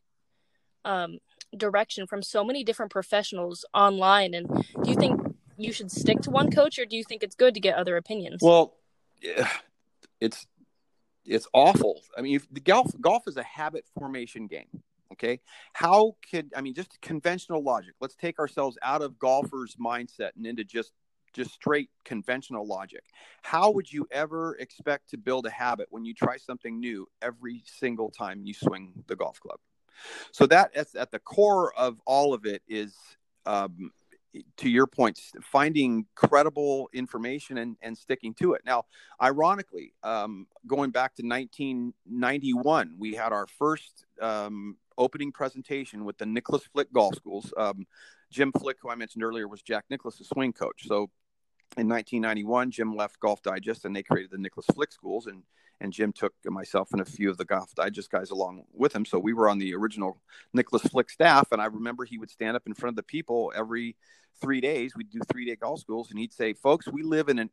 um, 0.83 1.17
direction 1.57 2.05
from 2.05 2.21
so 2.21 2.43
many 2.43 2.63
different 2.63 2.91
professionals 2.91 3.65
online, 3.73 4.35
and 4.35 4.47
do 4.83 4.89
you 4.89 4.95
think 4.95 5.19
you 5.57 5.71
should 5.71 5.91
stick 5.91 6.21
to 6.21 6.31
one 6.31 6.51
coach, 6.51 6.79
or 6.79 6.85
do 6.85 6.95
you 6.95 7.03
think 7.03 7.23
it's 7.23 7.35
good 7.35 7.53
to 7.53 7.59
get 7.59 7.75
other 7.75 7.97
opinions? 7.97 8.41
Well, 8.41 8.75
it's 10.19 10.45
it's 11.25 11.47
awful. 11.53 12.01
I 12.17 12.21
mean, 12.21 12.39
the 12.51 12.59
golf 12.59 12.91
golf 13.01 13.27
is 13.27 13.37
a 13.37 13.43
habit 13.43 13.85
formation 13.97 14.47
game. 14.47 14.67
Okay. 15.13 15.39
How 15.73 16.15
could, 16.29 16.51
I 16.55 16.61
mean, 16.61 16.73
just 16.73 16.99
conventional 17.01 17.63
logic, 17.63 17.93
let's 18.01 18.15
take 18.15 18.39
ourselves 18.39 18.77
out 18.81 19.01
of 19.01 19.17
golfers' 19.17 19.75
mindset 19.75 20.31
and 20.35 20.45
into 20.45 20.63
just 20.63 20.91
just 21.33 21.53
straight 21.53 21.89
conventional 22.05 22.65
logic. 22.65 23.03
How 23.41 23.69
would 23.71 23.91
you 23.91 24.07
ever 24.09 24.55
expect 24.55 25.09
to 25.09 25.17
build 25.17 25.45
a 25.45 25.49
habit 25.49 25.87
when 25.89 26.05
you 26.05 26.13
try 26.13 26.37
something 26.37 26.79
new 26.79 27.07
every 27.21 27.61
single 27.65 28.09
time 28.09 28.41
you 28.45 28.53
swing 28.53 28.93
the 29.07 29.17
golf 29.17 29.39
club? 29.41 29.59
So 30.31 30.45
that 30.47 30.75
at 30.75 31.11
the 31.11 31.19
core 31.19 31.73
of 31.75 32.01
all 32.05 32.33
of 32.33 32.45
it 32.45 32.61
is 32.67 32.95
um, 33.45 33.91
to 34.57 34.69
your 34.69 34.87
point, 34.87 35.19
finding 35.41 36.05
credible 36.15 36.89
information 36.93 37.57
and, 37.57 37.77
and 37.81 37.97
sticking 37.97 38.33
to 38.35 38.53
it. 38.53 38.61
Now, 38.65 38.85
ironically, 39.21 39.93
um, 40.03 40.47
going 40.67 40.91
back 40.91 41.15
to 41.15 41.23
1991, 41.23 42.95
we 42.97 43.13
had 43.13 43.31
our 43.33 43.47
first 43.47 44.05
um, 44.21 44.77
opening 44.97 45.31
presentation 45.31 46.05
with 46.05 46.17
the 46.17 46.25
Nicklaus 46.25 46.67
Flick 46.71 46.91
Golf 46.93 47.15
Schools. 47.15 47.53
Um, 47.57 47.85
Jim 48.31 48.51
Flick, 48.51 48.77
who 48.81 48.89
I 48.89 48.95
mentioned 48.95 49.23
earlier, 49.23 49.47
was 49.47 49.61
Jack 49.61 49.85
Nicklaus's 49.89 50.29
swing 50.29 50.53
coach. 50.53 50.87
So 50.87 51.09
in 51.77 51.89
1991, 51.89 52.71
Jim 52.71 52.95
left 52.95 53.19
Golf 53.19 53.41
Digest 53.41 53.85
and 53.85 53.95
they 53.95 54.03
created 54.03 54.31
the 54.31 54.37
Nicklaus 54.37 54.65
Flick 54.73 54.91
Schools. 54.91 55.27
And 55.27 55.43
and 55.81 55.91
Jim 55.91 56.13
took 56.13 56.33
myself 56.45 56.91
and 56.91 57.01
a 57.01 57.05
few 57.05 57.29
of 57.29 57.37
the 57.37 57.45
Golf 57.45 57.73
Digest 57.75 58.09
guys 58.09 58.31
along 58.31 58.63
with 58.73 58.95
him. 58.95 59.05
So 59.05 59.19
we 59.19 59.33
were 59.33 59.49
on 59.49 59.59
the 59.59 59.75
original 59.75 60.17
Nicklaus 60.53 60.83
Flick 60.83 61.09
staff, 61.09 61.49
and 61.51 61.61
I 61.61 61.65
remember 61.65 62.05
he 62.05 62.17
would 62.17 62.29
stand 62.29 62.55
up 62.55 62.63
in 62.65 62.73
front 62.73 62.93
of 62.93 62.95
the 62.95 63.03
people 63.03 63.51
every 63.55 63.95
three 64.41 64.61
days. 64.61 64.95
We'd 64.95 65.09
do 65.09 65.19
three 65.31 65.45
day 65.45 65.55
golf 65.55 65.79
schools, 65.79 66.09
and 66.09 66.19
he'd 66.19 66.33
say, 66.33 66.53
"Folks, 66.53 66.87
we 66.87 67.03
live 67.03 67.29
in 67.29 67.39
an 67.39 67.49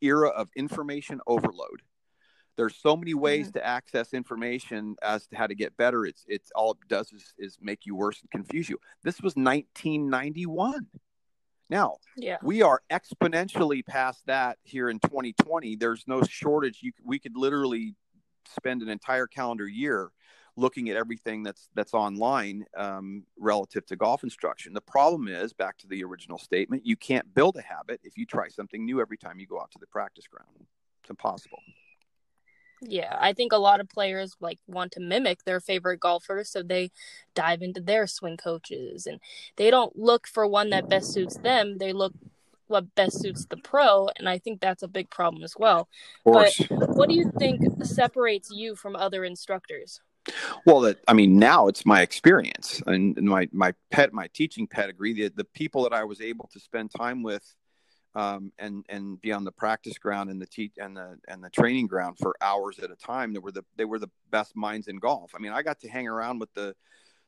era 0.00 0.28
of 0.28 0.48
information 0.56 1.20
overload. 1.26 1.82
There's 2.56 2.76
so 2.76 2.96
many 2.96 3.14
ways 3.14 3.48
mm-hmm. 3.48 3.58
to 3.58 3.66
access 3.66 4.14
information 4.14 4.94
as 5.02 5.26
to 5.26 5.36
how 5.36 5.48
to 5.48 5.54
get 5.54 5.76
better. 5.76 6.06
It's 6.06 6.24
it's 6.28 6.50
all 6.54 6.72
it 6.72 6.88
does 6.88 7.12
is, 7.12 7.34
is 7.38 7.58
make 7.60 7.86
you 7.86 7.96
worse 7.96 8.20
and 8.20 8.30
confuse 8.30 8.68
you. 8.68 8.78
This 9.02 9.20
was 9.20 9.34
1991." 9.34 10.86
Now, 11.70 11.96
yeah. 12.16 12.36
we 12.42 12.62
are 12.62 12.82
exponentially 12.90 13.84
past 13.84 14.22
that 14.26 14.58
here 14.62 14.90
in 14.90 14.98
2020. 15.00 15.76
There's 15.76 16.04
no 16.06 16.22
shortage. 16.22 16.80
You, 16.82 16.92
we 17.04 17.18
could 17.18 17.36
literally 17.36 17.94
spend 18.54 18.82
an 18.82 18.88
entire 18.88 19.26
calendar 19.26 19.66
year 19.66 20.10
looking 20.56 20.88
at 20.88 20.96
everything 20.96 21.42
that's 21.42 21.68
that's 21.74 21.94
online 21.94 22.64
um, 22.76 23.24
relative 23.38 23.84
to 23.86 23.96
golf 23.96 24.22
instruction. 24.22 24.72
The 24.72 24.80
problem 24.80 25.28
is, 25.28 25.52
back 25.52 25.78
to 25.78 25.86
the 25.86 26.04
original 26.04 26.38
statement, 26.38 26.86
you 26.86 26.96
can't 26.96 27.34
build 27.34 27.56
a 27.56 27.62
habit 27.62 28.00
if 28.04 28.16
you 28.16 28.26
try 28.26 28.48
something 28.48 28.84
new 28.84 29.00
every 29.00 29.16
time 29.16 29.40
you 29.40 29.46
go 29.46 29.60
out 29.60 29.70
to 29.72 29.78
the 29.80 29.86
practice 29.86 30.26
ground. 30.26 30.66
It's 31.02 31.10
impossible. 31.10 31.58
Yeah, 32.86 33.16
I 33.18 33.32
think 33.32 33.52
a 33.52 33.58
lot 33.58 33.80
of 33.80 33.88
players 33.88 34.36
like 34.40 34.58
want 34.66 34.92
to 34.92 35.00
mimic 35.00 35.44
their 35.44 35.60
favorite 35.60 36.00
golfers, 36.00 36.50
so 36.50 36.62
they 36.62 36.90
dive 37.34 37.62
into 37.62 37.80
their 37.80 38.06
swing 38.06 38.36
coaches 38.36 39.06
and 39.06 39.20
they 39.56 39.70
don't 39.70 39.98
look 39.98 40.26
for 40.26 40.46
one 40.46 40.70
that 40.70 40.88
best 40.88 41.12
suits 41.12 41.36
them. 41.38 41.78
They 41.78 41.92
look 41.92 42.12
what 42.66 42.94
best 42.94 43.20
suits 43.20 43.46
the 43.46 43.56
pro, 43.56 44.08
and 44.16 44.28
I 44.28 44.38
think 44.38 44.60
that's 44.60 44.82
a 44.82 44.88
big 44.88 45.10
problem 45.10 45.42
as 45.42 45.54
well. 45.58 45.88
But 46.24 46.52
what 46.68 47.08
do 47.08 47.14
you 47.14 47.30
think 47.38 47.60
separates 47.84 48.50
you 48.50 48.74
from 48.74 48.96
other 48.96 49.24
instructors? 49.24 50.00
Well, 50.64 50.80
that 50.80 50.98
I 51.06 51.12
mean, 51.12 51.38
now 51.38 51.68
it's 51.68 51.84
my 51.84 52.02
experience 52.02 52.82
and 52.86 53.16
my 53.16 53.48
my 53.52 53.74
pet, 53.90 54.12
my 54.12 54.28
teaching 54.32 54.66
pedigree. 54.66 55.12
The 55.12 55.28
the 55.28 55.44
people 55.44 55.82
that 55.84 55.92
I 55.92 56.04
was 56.04 56.20
able 56.20 56.48
to 56.52 56.60
spend 56.60 56.90
time 56.90 57.22
with 57.22 57.44
um, 58.14 58.52
and 58.58 58.84
and 58.88 59.20
be 59.20 59.32
on 59.32 59.44
the 59.44 59.52
practice 59.52 59.98
ground 59.98 60.30
and 60.30 60.40
the 60.40 60.46
teach 60.46 60.74
and 60.78 60.96
the 60.96 61.18
and 61.28 61.42
the 61.42 61.50
training 61.50 61.86
ground 61.86 62.18
for 62.18 62.36
hours 62.40 62.78
at 62.78 62.90
a 62.90 62.96
time. 62.96 63.32
They 63.32 63.40
were 63.40 63.52
the 63.52 63.64
they 63.76 63.84
were 63.84 63.98
the 63.98 64.10
best 64.30 64.56
minds 64.56 64.88
in 64.88 64.98
golf. 64.98 65.32
I 65.34 65.38
mean, 65.38 65.52
I 65.52 65.62
got 65.62 65.80
to 65.80 65.88
hang 65.88 66.08
around 66.08 66.38
with 66.38 66.52
the 66.54 66.74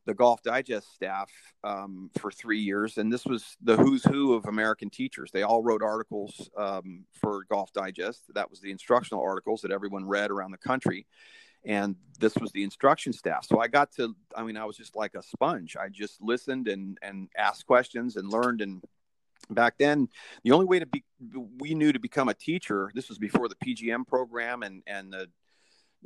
the 0.06 0.14
Golf 0.14 0.40
Digest 0.42 0.94
staff 0.94 1.30
um, 1.64 2.10
for 2.18 2.30
three 2.30 2.60
years, 2.60 2.96
and 2.96 3.12
this 3.12 3.26
was 3.26 3.56
the 3.60 3.76
who's 3.76 4.04
who 4.04 4.34
of 4.34 4.46
American 4.46 4.88
teachers. 4.88 5.30
They 5.32 5.42
all 5.42 5.64
wrote 5.64 5.82
articles 5.82 6.48
um, 6.56 7.04
for 7.20 7.44
Golf 7.50 7.72
Digest. 7.72 8.22
That 8.34 8.48
was 8.48 8.60
the 8.60 8.70
instructional 8.70 9.22
articles 9.22 9.62
that 9.62 9.72
everyone 9.72 10.06
read 10.06 10.30
around 10.30 10.52
the 10.52 10.58
country, 10.58 11.06
and 11.64 11.96
this 12.20 12.36
was 12.36 12.52
the 12.52 12.62
instruction 12.62 13.12
staff. 13.12 13.44
So 13.44 13.58
I 13.58 13.66
got 13.66 13.90
to, 13.96 14.14
I 14.36 14.44
mean, 14.44 14.56
I 14.56 14.64
was 14.64 14.76
just 14.76 14.94
like 14.94 15.16
a 15.16 15.22
sponge. 15.22 15.76
I 15.76 15.88
just 15.88 16.22
listened 16.22 16.68
and 16.68 16.96
and 17.02 17.28
asked 17.36 17.66
questions 17.66 18.14
and 18.14 18.30
learned 18.30 18.60
and 18.60 18.82
back 19.50 19.74
then 19.78 20.08
the 20.44 20.52
only 20.52 20.66
way 20.66 20.78
to 20.78 20.86
be 20.86 21.04
we 21.58 21.74
knew 21.74 21.92
to 21.92 21.98
become 21.98 22.28
a 22.28 22.34
teacher 22.34 22.90
this 22.94 23.08
was 23.08 23.18
before 23.18 23.48
the 23.48 23.54
pgm 23.56 24.06
program 24.06 24.62
and 24.62 24.82
and 24.86 25.12
the 25.12 25.28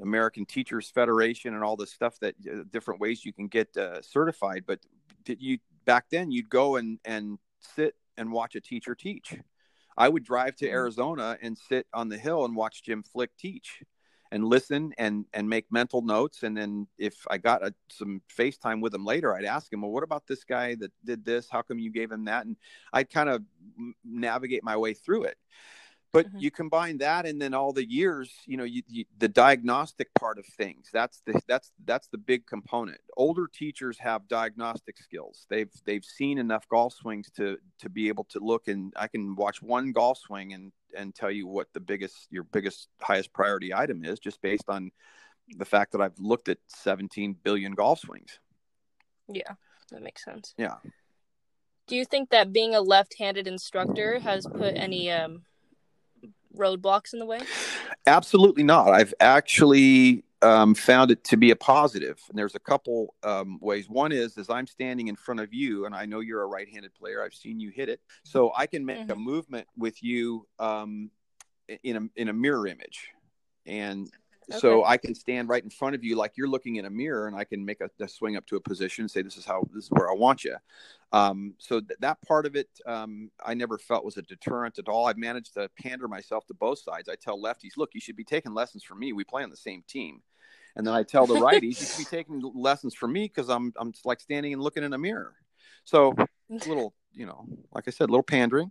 american 0.02 0.44
teachers 0.44 0.90
federation 0.90 1.54
and 1.54 1.64
all 1.64 1.76
this 1.76 1.92
stuff 1.92 2.18
that 2.20 2.34
uh, 2.50 2.62
different 2.70 3.00
ways 3.00 3.24
you 3.24 3.32
can 3.32 3.48
get 3.48 3.74
uh, 3.76 4.00
certified 4.02 4.64
but 4.66 4.80
did 5.24 5.40
you 5.40 5.58
back 5.84 6.06
then 6.10 6.30
you'd 6.30 6.48
go 6.48 6.76
and 6.76 6.98
and 7.04 7.38
sit 7.60 7.94
and 8.16 8.30
watch 8.30 8.54
a 8.54 8.60
teacher 8.60 8.94
teach 8.94 9.34
i 9.96 10.08
would 10.08 10.24
drive 10.24 10.54
to 10.56 10.66
mm-hmm. 10.66 10.74
arizona 10.74 11.36
and 11.42 11.56
sit 11.56 11.86
on 11.92 12.08
the 12.08 12.18
hill 12.18 12.44
and 12.44 12.54
watch 12.54 12.82
jim 12.82 13.02
flick 13.02 13.30
teach 13.38 13.82
and 14.32 14.44
listen 14.44 14.92
and 14.98 15.26
and 15.32 15.48
make 15.48 15.70
mental 15.70 16.02
notes. 16.02 16.42
And 16.42 16.56
then 16.56 16.86
if 16.98 17.24
i 17.30 17.38
got 17.38 17.64
a, 17.64 17.74
some 17.90 18.22
facetime 18.36 18.80
with 18.80 18.94
him 18.94 19.04
later 19.04 19.34
i'd 19.34 19.44
ask 19.44 19.72
him 19.72 19.82
well 19.82 19.90
what 19.90 20.02
about 20.04 20.26
this 20.26 20.44
guy 20.44 20.74
that 20.76 20.92
did 21.04 21.24
this? 21.24 21.48
How 21.50 21.62
come 21.62 21.78
you 21.78 21.90
gave 21.90 22.10
him 22.10 22.24
that? 22.26 22.46
And 22.46 22.56
i'd 22.92 23.10
kind 23.10 23.28
of 23.28 23.42
navigate 24.04 24.64
my 24.64 24.76
way 24.76 24.94
through 24.94 25.24
it 25.24 25.38
but 26.12 26.26
mm-hmm. 26.26 26.38
you 26.38 26.50
combine 26.50 26.98
that 26.98 27.26
and 27.26 27.40
then 27.40 27.54
all 27.54 27.72
the 27.72 27.88
years 27.88 28.30
you 28.46 28.56
know 28.56 28.64
you, 28.64 28.82
you, 28.88 29.04
the 29.18 29.28
diagnostic 29.28 30.12
part 30.14 30.38
of 30.38 30.46
things 30.46 30.88
that's 30.92 31.22
the 31.26 31.40
that's 31.46 31.72
that's 31.84 32.08
the 32.08 32.18
big 32.18 32.46
component. 32.46 33.00
Older 33.16 33.46
teachers 33.46 33.98
have 33.98 34.28
diagnostic 34.28 34.98
skills. 34.98 35.46
They've 35.48 35.70
they've 35.84 36.04
seen 36.04 36.38
enough 36.38 36.68
golf 36.68 36.94
swings 36.94 37.30
to 37.36 37.58
to 37.80 37.88
be 37.88 38.08
able 38.08 38.24
to 38.24 38.40
look 38.40 38.68
and 38.68 38.92
i 38.96 39.06
can 39.06 39.34
watch 39.36 39.62
one 39.62 39.92
golf 39.92 40.18
swing 40.18 40.52
and 40.52 40.72
and 40.96 41.14
tell 41.14 41.30
you 41.30 41.46
what 41.46 41.68
the 41.72 41.80
biggest 41.80 42.26
your 42.30 42.44
biggest 42.44 42.88
highest 43.00 43.32
priority 43.32 43.72
item 43.74 44.04
is 44.04 44.18
just 44.18 44.42
based 44.42 44.68
on 44.68 44.90
the 45.56 45.64
fact 45.64 45.92
that 45.92 46.00
i've 46.00 46.18
looked 46.18 46.48
at 46.48 46.58
17 46.68 47.36
billion 47.42 47.72
golf 47.74 48.00
swings. 48.00 48.38
Yeah 49.28 49.54
that 49.90 50.02
makes 50.02 50.24
sense. 50.24 50.54
Yeah. 50.56 50.76
Do 51.86 51.96
you 51.96 52.04
think 52.04 52.30
that 52.30 52.52
being 52.52 52.74
a 52.74 52.80
left-handed 52.80 53.46
instructor 53.46 54.20
has 54.20 54.46
put 54.46 54.76
any 54.76 55.10
um 55.10 55.42
roadblocks 56.56 57.12
in 57.12 57.18
the 57.18 57.26
way? 57.26 57.40
Absolutely 58.06 58.62
not. 58.62 58.88
I've 58.88 59.14
actually 59.20 60.24
um, 60.42 60.74
found 60.74 61.10
it 61.10 61.24
to 61.24 61.36
be 61.36 61.50
a 61.50 61.56
positive. 61.56 62.18
And 62.28 62.38
there's 62.38 62.54
a 62.54 62.60
couple 62.60 63.14
um, 63.22 63.58
ways. 63.60 63.88
One 63.88 64.12
is, 64.12 64.38
as 64.38 64.48
I'm 64.50 64.66
standing 64.66 65.08
in 65.08 65.16
front 65.16 65.40
of 65.40 65.52
you, 65.52 65.86
and 65.86 65.94
I 65.94 66.06
know 66.06 66.20
you're 66.20 66.42
a 66.42 66.46
right-handed 66.46 66.94
player. 66.94 67.22
I've 67.22 67.34
seen 67.34 67.60
you 67.60 67.70
hit 67.70 67.88
it, 67.88 68.00
so 68.24 68.52
I 68.56 68.66
can 68.66 68.84
make 68.84 69.00
mm-hmm. 69.00 69.12
a 69.12 69.16
movement 69.16 69.66
with 69.76 70.02
you 70.02 70.46
um, 70.58 71.10
in 71.82 71.96
a 71.96 72.20
in 72.20 72.28
a 72.28 72.32
mirror 72.32 72.66
image, 72.66 73.10
and 73.66 74.10
Okay. 74.48 74.58
So 74.58 74.84
I 74.84 74.96
can 74.96 75.14
stand 75.14 75.48
right 75.48 75.62
in 75.62 75.70
front 75.70 75.94
of 75.94 76.02
you 76.02 76.16
like 76.16 76.32
you're 76.36 76.48
looking 76.48 76.76
in 76.76 76.84
a 76.84 76.90
mirror, 76.90 77.26
and 77.26 77.36
I 77.36 77.44
can 77.44 77.64
make 77.64 77.80
a, 77.80 77.90
a 78.00 78.08
swing 78.08 78.36
up 78.36 78.46
to 78.46 78.56
a 78.56 78.60
position, 78.60 79.02
and 79.02 79.10
say 79.10 79.22
this 79.22 79.36
is 79.36 79.44
how 79.44 79.62
this 79.72 79.84
is 79.84 79.90
where 79.90 80.10
I 80.10 80.14
want 80.14 80.44
you. 80.44 80.56
Um, 81.12 81.54
so 81.58 81.80
th- 81.80 81.98
that 82.00 82.20
part 82.22 82.46
of 82.46 82.56
it, 82.56 82.68
um, 82.86 83.30
I 83.44 83.54
never 83.54 83.78
felt 83.78 84.04
was 84.04 84.16
a 84.16 84.22
deterrent 84.22 84.78
at 84.78 84.88
all. 84.88 85.06
I've 85.06 85.18
managed 85.18 85.54
to 85.54 85.68
pander 85.80 86.08
myself 86.08 86.46
to 86.46 86.54
both 86.54 86.78
sides. 86.78 87.08
I 87.08 87.16
tell 87.16 87.40
lefties, 87.40 87.76
look, 87.76 87.90
you 87.94 88.00
should 88.00 88.16
be 88.16 88.24
taking 88.24 88.54
lessons 88.54 88.82
from 88.82 88.98
me. 88.98 89.12
We 89.12 89.24
play 89.24 89.42
on 89.42 89.50
the 89.50 89.56
same 89.56 89.82
team. 89.86 90.22
And 90.76 90.86
then 90.86 90.94
I 90.94 91.02
tell 91.02 91.26
the 91.26 91.34
righties, 91.34 91.80
you 91.80 91.86
should 91.86 91.98
be 91.98 92.04
taking 92.10 92.40
lessons 92.54 92.94
from 92.94 93.12
me 93.12 93.24
because 93.24 93.48
I'm 93.48 93.72
I'm 93.76 93.92
like 94.04 94.20
standing 94.20 94.52
and 94.52 94.62
looking 94.62 94.84
in 94.84 94.92
a 94.92 94.98
mirror. 94.98 95.34
So 95.84 96.14
a 96.16 96.26
little, 96.68 96.94
you 97.12 97.26
know, 97.26 97.46
like 97.72 97.84
I 97.86 97.90
said, 97.90 98.08
a 98.08 98.12
little 98.12 98.22
pandering. 98.22 98.70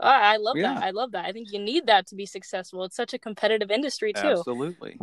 Oh, 0.00 0.08
I 0.08 0.36
love 0.36 0.56
yeah. 0.56 0.74
that. 0.74 0.82
I 0.82 0.90
love 0.90 1.12
that. 1.12 1.24
I 1.24 1.32
think 1.32 1.52
you 1.52 1.58
need 1.58 1.86
that 1.86 2.06
to 2.08 2.14
be 2.14 2.26
successful. 2.26 2.84
It's 2.84 2.96
such 2.96 3.14
a 3.14 3.18
competitive 3.18 3.70
industry 3.70 4.12
too. 4.12 4.20
Absolutely. 4.38 4.98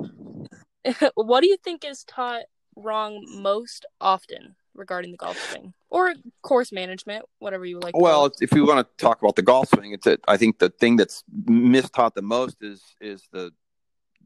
what 1.15 1.41
do 1.41 1.47
you 1.47 1.57
think 1.57 1.83
is 1.83 2.03
taught 2.03 2.43
wrong 2.75 3.25
most 3.41 3.85
often 3.99 4.55
regarding 4.73 5.11
the 5.11 5.17
golf 5.17 5.37
swing 5.49 5.73
or 5.89 6.13
course 6.41 6.71
management, 6.71 7.25
whatever 7.39 7.65
you 7.65 7.79
like? 7.79 7.95
Well, 7.97 8.31
if 8.41 8.53
we 8.53 8.61
want 8.61 8.87
to 8.87 9.03
talk 9.03 9.21
about 9.21 9.35
the 9.35 9.41
golf 9.41 9.69
swing, 9.69 9.93
it's 9.93 10.07
a, 10.07 10.17
I 10.27 10.37
think 10.37 10.59
the 10.59 10.69
thing 10.69 10.97
that's 10.97 11.23
mistaught 11.45 12.13
the 12.13 12.21
most 12.21 12.57
is 12.61 12.81
is 13.01 13.23
the 13.31 13.51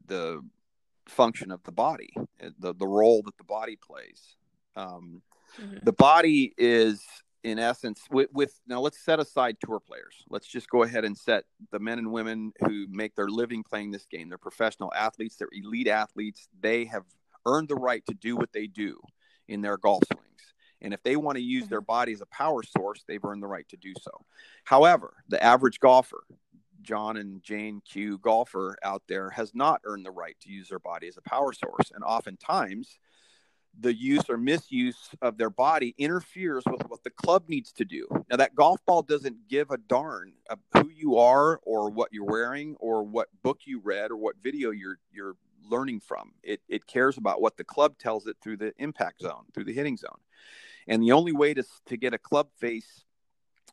the 0.06 0.42
function 1.06 1.50
of 1.50 1.62
the 1.64 1.72
body, 1.72 2.12
the 2.58 2.74
the 2.74 2.86
role 2.86 3.22
that 3.22 3.36
the 3.38 3.44
body 3.44 3.76
plays. 3.76 4.36
Um, 4.76 5.22
mm-hmm. 5.60 5.78
The 5.82 5.92
body 5.92 6.54
is 6.56 7.02
in 7.42 7.58
essence 7.58 8.02
with, 8.10 8.28
with, 8.32 8.60
now 8.66 8.80
let's 8.80 8.98
set 8.98 9.20
aside 9.20 9.56
tour 9.64 9.80
players. 9.80 10.24
Let's 10.28 10.46
just 10.46 10.68
go 10.68 10.82
ahead 10.82 11.04
and 11.04 11.16
set 11.16 11.44
the 11.72 11.78
men 11.78 11.98
and 11.98 12.12
women 12.12 12.52
who 12.60 12.86
make 12.90 13.14
their 13.14 13.28
living 13.28 13.62
playing 13.62 13.90
this 13.90 14.06
game. 14.06 14.28
They're 14.28 14.38
professional 14.38 14.92
athletes. 14.94 15.36
They're 15.36 15.48
elite 15.52 15.88
athletes. 15.88 16.48
They 16.60 16.84
have 16.86 17.04
earned 17.46 17.68
the 17.68 17.76
right 17.76 18.04
to 18.06 18.14
do 18.14 18.36
what 18.36 18.52
they 18.52 18.66
do 18.66 19.00
in 19.48 19.62
their 19.62 19.76
golf 19.76 20.02
swings. 20.12 20.26
And 20.82 20.94
if 20.94 21.02
they 21.02 21.16
want 21.16 21.36
to 21.36 21.42
use 21.42 21.68
their 21.68 21.80
mm-hmm. 21.80 21.86
body 21.86 22.12
as 22.12 22.20
a 22.20 22.26
power 22.26 22.62
source 22.62 23.04
they've 23.06 23.24
earned 23.24 23.42
the 23.42 23.48
right 23.48 23.68
to 23.68 23.76
do 23.76 23.92
so. 24.00 24.10
However 24.64 25.14
the 25.28 25.42
average 25.42 25.80
golfer 25.80 26.24
john 26.82 27.18
and 27.18 27.42
jane 27.42 27.82
q 27.86 28.16
golfer 28.16 28.74
out 28.82 29.02
there 29.06 29.28
has 29.28 29.54
not 29.54 29.82
earned 29.84 30.06
the 30.06 30.10
right 30.10 30.36
to 30.40 30.50
use 30.50 30.70
their 30.70 30.78
body 30.78 31.08
as 31.08 31.16
a 31.16 31.22
power 31.28 31.52
source. 31.52 31.90
And 31.94 32.02
oftentimes 32.04 32.98
the 33.78 33.94
use 33.94 34.28
or 34.28 34.36
misuse 34.36 35.10
of 35.22 35.38
their 35.38 35.50
body 35.50 35.94
interferes 35.96 36.64
with 36.70 36.82
what 36.88 37.02
the 37.04 37.10
club 37.10 37.44
needs 37.48 37.72
to 37.72 37.84
do. 37.84 38.06
Now, 38.30 38.36
that 38.36 38.54
golf 38.54 38.84
ball 38.86 39.02
doesn't 39.02 39.48
give 39.48 39.70
a 39.70 39.78
darn 39.78 40.32
of 40.48 40.58
who 40.74 40.90
you 40.90 41.16
are 41.18 41.60
or 41.62 41.90
what 41.90 42.12
you're 42.12 42.24
wearing 42.24 42.76
or 42.78 43.02
what 43.02 43.28
book 43.42 43.60
you 43.64 43.80
read 43.82 44.10
or 44.10 44.16
what 44.16 44.36
video 44.42 44.70
you're 44.70 44.98
you're 45.12 45.36
learning 45.68 46.00
from. 46.00 46.32
It 46.42 46.60
it 46.68 46.86
cares 46.86 47.16
about 47.16 47.40
what 47.40 47.56
the 47.56 47.64
club 47.64 47.98
tells 47.98 48.26
it 48.26 48.36
through 48.42 48.58
the 48.58 48.72
impact 48.78 49.22
zone, 49.22 49.44
through 49.54 49.64
the 49.64 49.74
hitting 49.74 49.96
zone. 49.96 50.18
And 50.88 51.02
the 51.02 51.12
only 51.12 51.32
way 51.32 51.54
to 51.54 51.62
to 51.86 51.96
get 51.96 52.14
a 52.14 52.18
club 52.18 52.48
face 52.58 53.04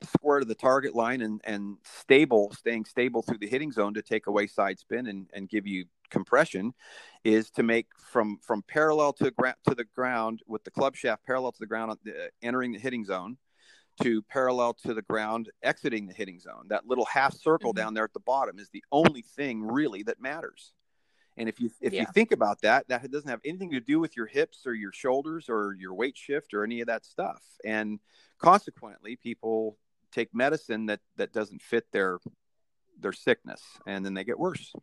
square 0.04 0.40
to 0.40 0.46
the 0.46 0.56
target 0.56 0.96
line 0.96 1.22
and 1.22 1.42
and 1.44 1.78
stable, 1.84 2.54
staying 2.54 2.86
stable 2.86 3.22
through 3.22 3.40
the 3.40 3.48
hitting 3.48 3.72
zone 3.72 3.94
to 3.94 4.02
take 4.02 4.28
away 4.28 4.48
side 4.48 4.80
spin 4.80 5.08
and 5.08 5.30
and 5.34 5.50
give 5.50 5.68
you 5.68 5.86
compression 6.10 6.74
is 7.24 7.50
to 7.52 7.64
make 7.64 7.88
from 8.12 8.38
from 8.42 8.64
parallel 8.64 9.14
to 9.14 9.32
gra- 9.32 9.56
to 9.68 9.76
the 9.76 9.84
ground 9.84 10.42
with 10.48 10.64
the 10.64 10.72
club 10.72 10.96
shaft 10.96 11.26
parallel 11.26 11.52
to 11.52 11.60
the 11.60 11.66
ground 11.66 11.98
entering 12.42 12.72
the 12.72 12.80
hitting 12.80 13.06
zone 13.06 13.38
to 14.02 14.22
parallel 14.24 14.74
to 14.74 14.94
the 14.94 15.02
ground 15.02 15.50
exiting 15.64 16.08
the 16.08 16.14
hitting 16.14 16.40
zone 16.40 16.66
that 16.70 16.86
little 16.88 17.06
half 17.06 17.34
circle 17.34 17.72
mm-hmm. 17.72 17.84
down 17.84 17.94
there 17.94 18.04
at 18.04 18.14
the 18.14 18.20
bottom 18.20 18.60
is 18.60 18.70
the 18.70 18.84
only 18.92 19.22
thing 19.22 19.64
really 19.64 20.04
that 20.04 20.22
matters 20.22 20.74
and 21.36 21.50
if 21.50 21.60
you 21.60 21.70
if 21.82 21.94
yeah. 21.94 22.02
you 22.02 22.08
think 22.14 22.32
about 22.32 22.62
that 22.62 22.88
that 22.88 23.10
doesn't 23.12 23.30
have 23.30 23.42
anything 23.44 23.72
to 23.72 23.80
do 23.80 24.00
with 24.00 24.16
your 24.16 24.28
hips 24.28 24.66
or 24.66 24.74
your 24.74 24.92
shoulders 24.92 25.50
or 25.50 25.76
your 25.80 25.94
weight 25.94 26.18
shift 26.18 26.54
or 26.54 26.64
any 26.64 26.82
of 26.82 26.88
that 26.88 27.06
stuff 27.06 27.42
and 27.66 28.00
consequently 28.40 29.16
people 29.16 29.78
take 30.12 30.34
medicine 30.34 30.88
that 30.88 31.00
that 31.18 31.34
doesn't 31.34 31.62
fit 31.62 31.86
their 31.92 32.20
their 33.00 33.14
sickness 33.14 33.62
and 33.86 34.06
then 34.06 34.14
they 34.14 34.24
get 34.24 34.40
worse 34.40 34.74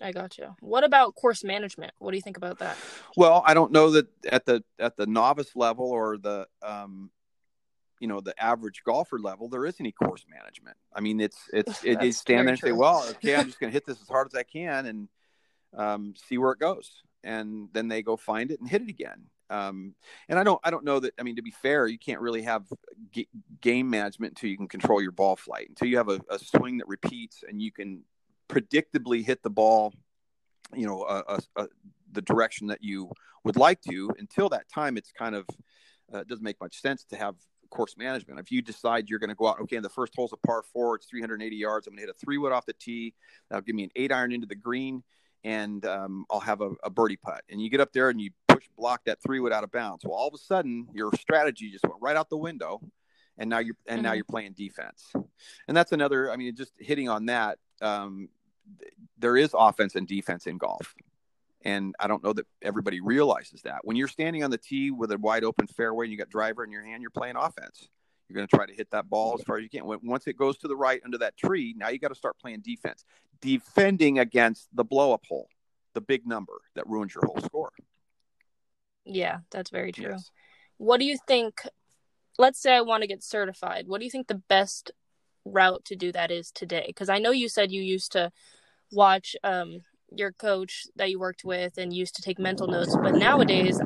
I 0.00 0.12
got 0.12 0.38
you. 0.38 0.54
What 0.60 0.84
about 0.84 1.14
course 1.14 1.44
management? 1.44 1.92
What 1.98 2.12
do 2.12 2.16
you 2.16 2.22
think 2.22 2.36
about 2.36 2.58
that? 2.60 2.76
Well, 3.16 3.42
I 3.46 3.54
don't 3.54 3.72
know 3.72 3.90
that 3.90 4.06
at 4.24 4.46
the 4.46 4.62
at 4.78 4.96
the 4.96 5.06
novice 5.06 5.54
level 5.54 5.90
or 5.90 6.16
the 6.16 6.46
um, 6.62 7.10
you 7.98 8.08
know 8.08 8.20
the 8.20 8.34
average 8.42 8.82
golfer 8.84 9.18
level 9.18 9.48
there 9.48 9.66
is 9.66 9.76
any 9.80 9.92
course 9.92 10.24
management. 10.28 10.76
I 10.94 11.00
mean, 11.00 11.20
it's 11.20 11.38
it's 11.52 11.84
it 11.84 11.98
stand 12.14 12.46
there 12.46 12.54
and 12.54 12.58
say, 12.58 12.72
well, 12.72 13.04
okay, 13.10 13.36
I'm 13.36 13.46
just 13.46 13.60
going 13.60 13.70
to 13.70 13.74
hit 13.74 13.86
this 13.86 14.00
as 14.00 14.08
hard 14.08 14.28
as 14.32 14.38
I 14.38 14.42
can 14.42 14.86
and 14.86 15.08
um, 15.76 16.14
see 16.28 16.38
where 16.38 16.52
it 16.52 16.58
goes, 16.58 17.02
and 17.22 17.68
then 17.72 17.88
they 17.88 18.02
go 18.02 18.16
find 18.16 18.50
it 18.50 18.60
and 18.60 18.68
hit 18.68 18.82
it 18.82 18.88
again. 18.88 19.26
Um, 19.50 19.94
and 20.28 20.38
I 20.38 20.44
don't 20.44 20.60
I 20.64 20.70
don't 20.70 20.84
know 20.84 21.00
that 21.00 21.12
I 21.18 21.22
mean 21.22 21.36
to 21.36 21.42
be 21.42 21.50
fair, 21.50 21.86
you 21.86 21.98
can't 21.98 22.20
really 22.20 22.42
have 22.42 22.64
g- 23.10 23.28
game 23.60 23.90
management 23.90 24.32
until 24.32 24.48
you 24.48 24.56
can 24.56 24.68
control 24.68 25.02
your 25.02 25.12
ball 25.12 25.36
flight 25.36 25.68
until 25.68 25.88
you 25.88 25.96
have 25.96 26.08
a, 26.08 26.20
a 26.30 26.38
swing 26.38 26.78
that 26.78 26.88
repeats 26.88 27.42
and 27.46 27.60
you 27.60 27.72
can 27.72 28.02
predictably 28.48 29.24
hit 29.24 29.42
the 29.42 29.50
ball, 29.50 29.92
you 30.74 30.86
know, 30.86 31.02
uh, 31.02 31.40
uh, 31.56 31.66
the 32.12 32.22
direction 32.22 32.68
that 32.68 32.82
you 32.82 33.10
would 33.44 33.56
like 33.56 33.80
to. 33.82 34.10
Until 34.18 34.48
that 34.50 34.68
time, 34.68 34.96
it's 34.96 35.12
kind 35.12 35.34
of 35.34 35.46
uh, 36.14 36.18
it 36.18 36.28
doesn't 36.28 36.44
make 36.44 36.60
much 36.60 36.80
sense 36.80 37.04
to 37.04 37.16
have 37.16 37.34
course 37.70 37.96
management. 37.96 38.38
If 38.38 38.50
you 38.50 38.62
decide 38.62 39.08
you're 39.08 39.18
going 39.18 39.30
to 39.30 39.36
go 39.36 39.46
out, 39.46 39.60
okay, 39.60 39.78
the 39.78 39.88
first 39.88 40.12
hole's 40.14 40.32
a 40.32 40.36
par 40.36 40.62
four, 40.72 40.96
it's 40.96 41.06
380 41.06 41.56
yards. 41.56 41.86
I'm 41.86 41.92
going 41.92 41.98
to 41.98 42.06
hit 42.06 42.14
a 42.14 42.24
three 42.24 42.36
wood 42.36 42.52
off 42.52 42.66
the 42.66 42.74
tee. 42.74 43.14
That'll 43.48 43.62
give 43.62 43.74
me 43.74 43.84
an 43.84 43.90
eight 43.96 44.12
iron 44.12 44.32
into 44.32 44.46
the 44.46 44.56
green, 44.56 45.02
and 45.44 45.84
um, 45.86 46.26
I'll 46.30 46.40
have 46.40 46.60
a, 46.60 46.72
a 46.84 46.90
birdie 46.90 47.16
putt. 47.16 47.42
And 47.48 47.60
you 47.62 47.70
get 47.70 47.80
up 47.80 47.92
there 47.92 48.10
and 48.10 48.20
you 48.20 48.30
push 48.60 48.68
block 48.76 49.04
that 49.06 49.18
three 49.22 49.40
wood 49.40 49.52
out 49.52 49.64
of 49.64 49.72
bounds. 49.72 50.04
Well, 50.04 50.14
all 50.14 50.28
of 50.28 50.34
a 50.34 50.38
sudden, 50.38 50.86
your 50.92 51.10
strategy 51.18 51.70
just 51.70 51.84
went 51.84 52.00
right 52.00 52.16
out 52.16 52.30
the 52.30 52.36
window 52.36 52.80
and 53.38 53.48
now 53.48 53.58
you're 53.58 53.76
and 53.86 53.98
mm-hmm. 53.98 54.04
now 54.04 54.12
you're 54.12 54.24
playing 54.24 54.52
defense 54.52 55.12
and 55.68 55.76
that's 55.76 55.92
another 55.92 56.32
i 56.32 56.36
mean 56.36 56.54
just 56.56 56.72
hitting 56.78 57.08
on 57.08 57.26
that 57.26 57.58
um, 57.80 58.28
there 59.18 59.36
is 59.36 59.54
offense 59.54 59.94
and 59.94 60.06
defense 60.06 60.46
in 60.46 60.58
golf. 60.58 60.94
And 61.62 61.94
I 62.00 62.06
don't 62.06 62.24
know 62.24 62.32
that 62.32 62.46
everybody 62.62 63.00
realizes 63.00 63.62
that. 63.62 63.80
When 63.82 63.96
you're 63.96 64.08
standing 64.08 64.42
on 64.42 64.50
the 64.50 64.58
tee 64.58 64.90
with 64.90 65.12
a 65.12 65.18
wide 65.18 65.44
open 65.44 65.66
fairway 65.66 66.06
and 66.06 66.12
you 66.12 66.18
got 66.18 66.30
driver 66.30 66.64
in 66.64 66.70
your 66.70 66.84
hand, 66.84 67.02
you're 67.02 67.10
playing 67.10 67.36
offense. 67.36 67.88
You're 68.28 68.36
going 68.36 68.48
to 68.48 68.56
try 68.56 68.64
to 68.64 68.72
hit 68.72 68.90
that 68.92 69.10
ball 69.10 69.36
as 69.38 69.44
far 69.44 69.58
as 69.58 69.64
you 69.64 69.68
can. 69.68 69.82
Once 69.84 70.26
it 70.26 70.36
goes 70.36 70.56
to 70.58 70.68
the 70.68 70.76
right 70.76 71.00
under 71.04 71.18
that 71.18 71.36
tree, 71.36 71.74
now 71.76 71.88
you 71.88 71.98
got 71.98 72.08
to 72.08 72.14
start 72.14 72.38
playing 72.38 72.60
defense, 72.60 73.04
defending 73.40 74.20
against 74.20 74.68
the 74.72 74.84
blow 74.84 75.12
up 75.12 75.24
hole, 75.28 75.48
the 75.94 76.00
big 76.00 76.26
number 76.26 76.60
that 76.76 76.86
ruins 76.86 77.14
your 77.14 77.26
whole 77.26 77.40
score. 77.42 77.72
Yeah, 79.10 79.38
that's 79.50 79.70
very 79.70 79.92
true. 79.92 80.10
Yes. 80.10 80.30
What 80.78 81.00
do 81.00 81.04
you 81.04 81.18
think? 81.26 81.62
Let's 82.38 82.60
say 82.60 82.74
I 82.74 82.80
want 82.80 83.02
to 83.02 83.08
get 83.08 83.22
certified. 83.22 83.86
What 83.86 83.98
do 83.98 84.04
you 84.04 84.10
think 84.10 84.28
the 84.28 84.42
best 84.48 84.92
route 85.44 85.84
to 85.86 85.96
do 85.96 86.12
that 86.12 86.30
is 86.30 86.50
today? 86.52 86.84
Because 86.86 87.08
I 87.08 87.18
know 87.18 87.32
you 87.32 87.48
said 87.48 87.72
you 87.72 87.82
used 87.82 88.12
to 88.12 88.30
watch 88.92 89.34
um, 89.42 89.80
your 90.14 90.32
coach 90.32 90.86
that 90.96 91.10
you 91.10 91.18
worked 91.18 91.44
with 91.44 91.76
and 91.76 91.92
used 91.92 92.14
to 92.16 92.22
take 92.22 92.38
mental 92.38 92.68
notes, 92.68 92.96
but 92.96 93.14
nowadays 93.16 93.80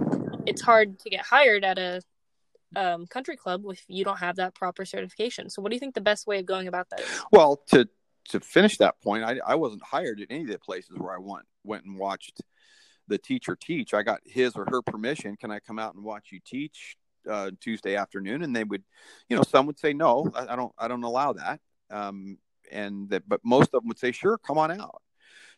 it's 0.47 0.63
hard 0.63 0.99
to 1.01 1.11
get 1.11 1.23
hired 1.23 1.65
at 1.65 1.79
a 1.79 2.03
um, 2.77 3.07
country 3.07 3.37
club 3.37 3.63
if 3.69 3.83
you 3.89 4.05
don't 4.05 4.19
have 4.19 4.37
that 4.37 4.55
proper 4.55 4.85
certification. 4.85 5.49
So, 5.49 5.63
what 5.63 5.71
do 5.71 5.77
you 5.77 5.81
think 5.81 5.95
the 5.95 6.01
best 6.01 6.27
way 6.27 6.39
of 6.39 6.47
going 6.47 6.69
about 6.69 6.91
that 6.91 7.01
is? 7.01 7.25
Well, 7.33 7.63
to 7.69 7.89
to 8.31 8.41
finish 8.41 8.79
that 8.79 9.01
point, 9.03 9.25
I, 9.25 9.39
I 9.47 9.55
wasn't 9.55 9.83
hired 9.83 10.21
at 10.21 10.29
any 10.31 10.43
of 10.43 10.49
the 10.49 10.59
places 10.59 10.99
where 10.99 11.15
I 11.15 11.19
went 11.19 11.47
went 11.65 11.85
and 11.85 11.99
watched 11.99 12.43
the 13.09 13.19
teacher 13.19 13.57
teach. 13.57 13.95
I 13.95 14.03
got 14.03 14.21
his 14.25 14.55
or 14.57 14.67
her 14.71 14.83
permission. 14.83 15.37
Can 15.37 15.51
I 15.51 15.61
come 15.61 15.79
out 15.79 15.95
and 15.95 16.05
watch 16.05 16.29
you 16.31 16.41
teach 16.45 16.97
uh, 17.29 17.51
Tuesday 17.61 17.97
afternoon? 17.97 18.43
And 18.43 18.55
they 18.55 18.65
would, 18.65 18.83
you 19.29 19.37
know, 19.37 19.43
some 19.43 19.67
would 19.67 19.79
say 19.79 19.93
no, 19.93 20.31
I, 20.35 20.53
I 20.53 20.57
don't, 20.57 20.73
I 20.79 20.89
don't 20.89 21.03
allow 21.03 21.33
that. 21.35 21.61
Um, 21.91 22.39
and 22.73 23.09
that, 23.11 23.29
but 23.29 23.41
most 23.45 23.75
of 23.75 23.83
them 23.83 23.89
would 23.89 23.99
say, 23.99 24.13
sure, 24.13 24.39
come 24.39 24.59
on 24.59 24.71
out. 24.71 25.03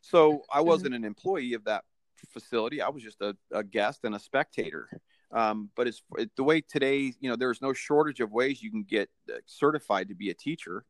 So 0.00 0.42
I 0.50 0.58
mm-hmm. 0.58 0.68
wasn't 0.68 0.94
an 0.94 1.04
employee 1.04 1.54
of 1.54 1.64
that 1.64 1.84
facility. 2.28 2.82
I 2.82 2.88
was 2.88 3.02
just 3.02 3.20
a, 3.20 3.36
a 3.52 3.62
guest 3.62 4.00
and 4.04 4.14
a 4.14 4.18
spectator. 4.18 4.88
Um, 5.32 5.70
but 5.76 5.86
it's 5.86 6.02
it, 6.18 6.30
the 6.36 6.44
way 6.44 6.60
today, 6.60 7.12
you 7.20 7.28
know, 7.28 7.36
there's 7.36 7.62
no 7.62 7.72
shortage 7.72 8.20
of 8.20 8.30
ways 8.30 8.62
you 8.62 8.70
can 8.70 8.84
get 8.84 9.08
uh, 9.28 9.38
certified 9.46 10.08
to 10.08 10.14
be 10.14 10.30
a 10.30 10.34
teacher. 10.34 10.84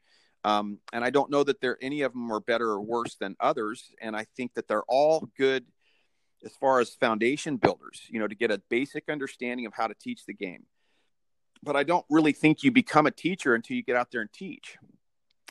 Um, 0.44 0.78
and 0.92 1.04
I 1.04 1.10
don't 1.10 1.30
know 1.30 1.42
that 1.42 1.60
there 1.60 1.78
any 1.80 2.02
of 2.02 2.12
them 2.12 2.30
are 2.30 2.40
better 2.40 2.68
or 2.70 2.80
worse 2.80 3.16
than 3.16 3.34
others. 3.40 3.92
And 4.00 4.14
I 4.14 4.26
think 4.36 4.54
that 4.54 4.68
they're 4.68 4.84
all 4.84 5.28
good 5.36 5.64
as 6.46 6.52
far 6.52 6.80
as 6.80 6.94
foundation 6.94 7.56
builders, 7.56 8.02
you 8.08 8.18
know, 8.18 8.28
to 8.28 8.34
get 8.34 8.50
a 8.50 8.62
basic 8.70 9.10
understanding 9.10 9.66
of 9.66 9.74
how 9.74 9.86
to 9.86 9.94
teach 9.94 10.24
the 10.24 10.32
game. 10.32 10.64
But 11.62 11.76
I 11.76 11.82
don't 11.82 12.06
really 12.08 12.32
think 12.32 12.62
you 12.62 12.70
become 12.70 13.06
a 13.06 13.10
teacher 13.10 13.54
until 13.54 13.76
you 13.76 13.82
get 13.82 13.96
out 13.96 14.10
there 14.10 14.20
and 14.22 14.32
teach 14.32 14.78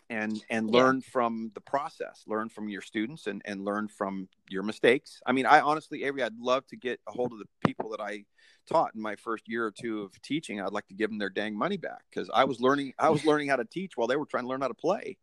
and 0.10 0.44
and 0.50 0.70
learn 0.70 1.02
from 1.02 1.52
the 1.56 1.62
process 1.62 2.24
learn 2.28 2.48
from 2.48 2.70
your 2.70 2.82
students 2.82 3.26
and 3.26 3.42
and 3.46 3.66
learn 3.66 3.88
from 3.88 4.28
your 4.50 4.64
mistakes. 4.64 5.20
I 5.26 5.32
mean 5.32 5.46
i 5.46 5.60
honestly 5.60 6.04
avery 6.04 6.22
i'd 6.22 6.38
love 6.38 6.66
to 6.68 6.76
get 6.76 7.00
a 7.08 7.12
hold 7.12 7.32
of 7.34 7.40
the 7.40 7.48
people 7.66 7.90
that 7.90 8.00
i 8.00 8.24
taught 8.68 8.94
in 8.96 9.02
my 9.02 9.16
first 9.16 9.48
year 9.48 9.66
or 9.66 9.72
two 9.72 10.02
of 10.02 10.22
teaching. 10.22 10.62
I'd 10.62 10.72
like 10.72 10.88
to 10.88 10.94
give 10.94 11.10
them 11.10 11.20
their 11.20 11.30
dang 11.30 11.58
money 11.58 11.78
back 11.78 12.04
because 12.10 12.30
i 12.34 12.44
was 12.44 12.60
learning 12.62 12.94
i 13.00 13.10
was 13.10 13.26
learning 13.26 13.50
how 13.50 13.56
to 13.56 13.66
teach 13.66 13.94
while 13.96 14.08
they 14.08 14.16
were 14.16 14.26
trying 14.26 14.44
to 14.44 14.50
learn 14.50 14.62
how 14.62 14.68
to 14.68 14.76
play. 14.76 15.18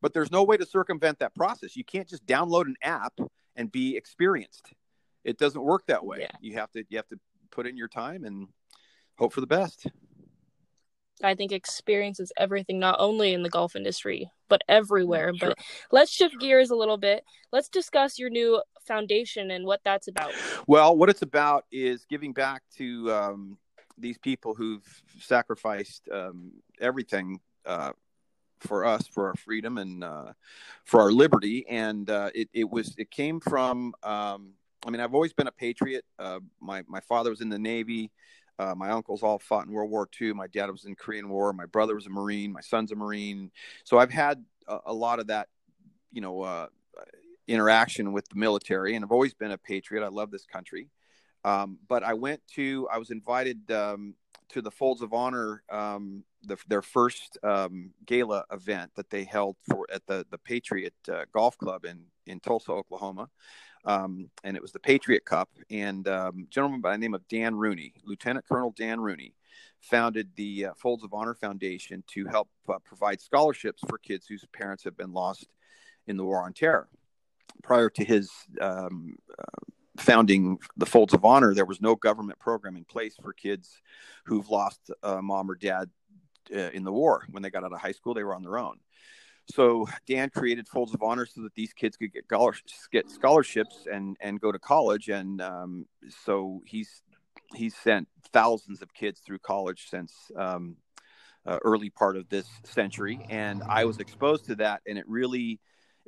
But 0.00 0.14
there's 0.14 0.30
no 0.30 0.44
way 0.44 0.56
to 0.56 0.64
circumvent 0.66 1.18
that 1.18 1.34
process. 1.34 1.74
You 1.74 1.82
can't 1.82 2.08
just 2.08 2.24
download 2.24 2.66
an 2.66 2.76
app 2.82 3.14
and 3.56 3.72
be 3.72 3.96
experienced 3.96 4.72
it 5.28 5.38
doesn't 5.38 5.62
work 5.62 5.86
that 5.86 6.04
way 6.04 6.18
yeah. 6.20 6.30
you 6.40 6.54
have 6.54 6.70
to 6.72 6.84
you 6.88 6.96
have 6.96 7.06
to 7.08 7.18
put 7.50 7.66
in 7.66 7.76
your 7.76 7.88
time 7.88 8.24
and 8.24 8.48
hope 9.18 9.32
for 9.32 9.40
the 9.40 9.46
best 9.46 9.86
I 11.22 11.34
think 11.34 11.52
experience 11.52 12.20
is 12.20 12.32
everything, 12.36 12.78
not 12.78 12.96
only 12.98 13.32
in 13.32 13.42
the 13.42 13.48
golf 13.48 13.74
industry, 13.74 14.30
but 14.48 14.62
everywhere. 14.68 15.32
Sure. 15.34 15.48
But 15.48 15.58
let's 15.90 16.12
shift 16.12 16.38
gears 16.38 16.70
a 16.70 16.76
little 16.76 16.96
bit. 16.96 17.24
Let's 17.52 17.68
discuss 17.68 18.18
your 18.18 18.30
new 18.30 18.62
foundation 18.86 19.50
and 19.50 19.64
what 19.64 19.80
that's 19.84 20.08
about. 20.08 20.32
Well, 20.66 20.96
what 20.96 21.08
it's 21.08 21.22
about 21.22 21.64
is 21.72 22.06
giving 22.08 22.32
back 22.32 22.62
to 22.76 23.12
um, 23.12 23.58
these 23.96 24.18
people 24.18 24.54
who've 24.54 24.84
sacrificed 25.20 26.08
um, 26.12 26.52
everything 26.80 27.40
uh, 27.66 27.92
for 28.60 28.84
us, 28.84 29.06
for 29.06 29.28
our 29.28 29.34
freedom 29.34 29.78
and 29.78 30.02
uh, 30.02 30.32
for 30.84 31.00
our 31.00 31.12
liberty. 31.12 31.66
And 31.68 32.08
uh, 32.08 32.30
it, 32.34 32.48
it, 32.52 32.68
was, 32.68 32.94
it 32.96 33.10
came 33.10 33.40
from, 33.40 33.94
um, 34.02 34.52
I 34.86 34.90
mean, 34.90 35.00
I've 35.00 35.14
always 35.14 35.32
been 35.32 35.46
a 35.46 35.52
patriot. 35.52 36.04
Uh, 36.18 36.40
my, 36.60 36.82
my 36.86 37.00
father 37.00 37.30
was 37.30 37.40
in 37.40 37.48
the 37.48 37.58
Navy. 37.58 38.10
Uh, 38.58 38.74
my 38.76 38.90
uncles 38.90 39.22
all 39.22 39.38
fought 39.38 39.66
in 39.66 39.72
World 39.72 39.90
War 39.90 40.08
II. 40.20 40.32
My 40.32 40.48
dad 40.48 40.70
was 40.70 40.84
in 40.84 40.96
Korean 40.96 41.28
War. 41.28 41.52
My 41.52 41.66
brother 41.66 41.94
was 41.94 42.06
a 42.06 42.10
Marine. 42.10 42.52
My 42.52 42.60
son's 42.60 42.90
a 42.90 42.96
Marine. 42.96 43.50
So 43.84 43.98
I've 43.98 44.10
had 44.10 44.44
a, 44.66 44.78
a 44.86 44.92
lot 44.92 45.20
of 45.20 45.28
that, 45.28 45.48
you 46.12 46.20
know, 46.20 46.42
uh, 46.42 46.66
interaction 47.46 48.12
with 48.12 48.28
the 48.28 48.36
military, 48.36 48.94
and 48.94 49.04
I've 49.04 49.12
always 49.12 49.34
been 49.34 49.52
a 49.52 49.58
patriot. 49.58 50.04
I 50.04 50.08
love 50.08 50.30
this 50.30 50.44
country. 50.44 50.88
Um, 51.44 51.78
but 51.88 52.02
I 52.02 52.14
went 52.14 52.42
to, 52.54 52.88
I 52.92 52.98
was 52.98 53.10
invited 53.10 53.70
um, 53.70 54.14
to 54.50 54.60
the 54.60 54.70
Folds 54.70 55.02
of 55.02 55.12
Honor, 55.14 55.62
um, 55.70 56.24
the, 56.42 56.56
their 56.68 56.82
first 56.82 57.38
um, 57.42 57.90
gala 58.06 58.44
event 58.52 58.90
that 58.96 59.08
they 59.10 59.24
held 59.24 59.56
for 59.68 59.86
at 59.92 60.06
the 60.06 60.26
the 60.30 60.38
Patriot 60.38 60.94
uh, 61.10 61.24
Golf 61.32 61.56
Club 61.58 61.84
in 61.84 62.04
in 62.26 62.38
Tulsa, 62.40 62.72
Oklahoma 62.72 63.28
um, 63.88 64.28
and 64.44 64.54
it 64.54 64.62
was 64.62 64.70
the 64.70 64.78
Patriot 64.78 65.24
Cup. 65.24 65.48
And 65.70 66.06
um, 66.06 66.46
gentleman 66.50 66.82
by 66.82 66.92
the 66.92 66.98
name 66.98 67.14
of 67.14 67.26
Dan 67.26 67.56
Rooney, 67.56 67.94
Lieutenant 68.04 68.46
Colonel 68.46 68.74
Dan 68.76 69.00
Rooney, 69.00 69.34
founded 69.80 70.28
the 70.36 70.66
uh, 70.66 70.72
Folds 70.76 71.02
of 71.02 71.14
Honor 71.14 71.34
Foundation 71.34 72.04
to 72.08 72.26
help 72.26 72.48
uh, 72.68 72.78
provide 72.84 73.20
scholarships 73.20 73.82
for 73.88 73.96
kids 73.96 74.26
whose 74.26 74.44
parents 74.52 74.84
have 74.84 74.96
been 74.96 75.12
lost 75.12 75.46
in 76.06 76.18
the 76.18 76.24
War 76.24 76.42
on 76.44 76.52
Terror. 76.52 76.88
Prior 77.62 77.88
to 77.90 78.04
his 78.04 78.30
um, 78.60 79.16
uh, 79.38 79.72
founding 79.96 80.58
the 80.76 80.86
Folds 80.86 81.14
of 81.14 81.24
Honor, 81.24 81.54
there 81.54 81.64
was 81.64 81.80
no 81.80 81.96
government 81.96 82.38
program 82.38 82.76
in 82.76 82.84
place 82.84 83.14
for 83.22 83.32
kids 83.32 83.80
who've 84.24 84.50
lost 84.50 84.90
uh, 85.02 85.22
mom 85.22 85.50
or 85.50 85.54
dad 85.54 85.88
uh, 86.54 86.70
in 86.74 86.84
the 86.84 86.92
war. 86.92 87.24
When 87.30 87.42
they 87.42 87.50
got 87.50 87.64
out 87.64 87.72
of 87.72 87.80
high 87.80 87.92
school, 87.92 88.12
they 88.12 88.22
were 88.22 88.34
on 88.34 88.42
their 88.42 88.58
own. 88.58 88.80
So 89.50 89.88
Dan 90.06 90.30
created 90.30 90.68
Folds 90.68 90.94
of 90.94 91.02
Honor 91.02 91.26
so 91.26 91.42
that 91.42 91.54
these 91.54 91.72
kids 91.72 91.96
could 91.96 92.12
get, 92.12 92.24
get 92.92 93.10
scholarships 93.10 93.86
and 93.90 94.16
and 94.20 94.40
go 94.40 94.52
to 94.52 94.58
college. 94.58 95.08
And 95.08 95.40
um, 95.40 95.86
so 96.24 96.62
he's 96.66 97.02
he's 97.54 97.74
sent 97.76 98.08
thousands 98.32 98.82
of 98.82 98.92
kids 98.92 99.20
through 99.20 99.38
college 99.38 99.88
since 99.88 100.12
um, 100.36 100.76
uh, 101.46 101.58
early 101.64 101.90
part 101.90 102.16
of 102.16 102.28
this 102.28 102.46
century. 102.64 103.26
And 103.30 103.62
I 103.68 103.86
was 103.86 103.98
exposed 103.98 104.46
to 104.46 104.56
that, 104.56 104.82
and 104.86 104.98
it 104.98 105.08
really 105.08 105.60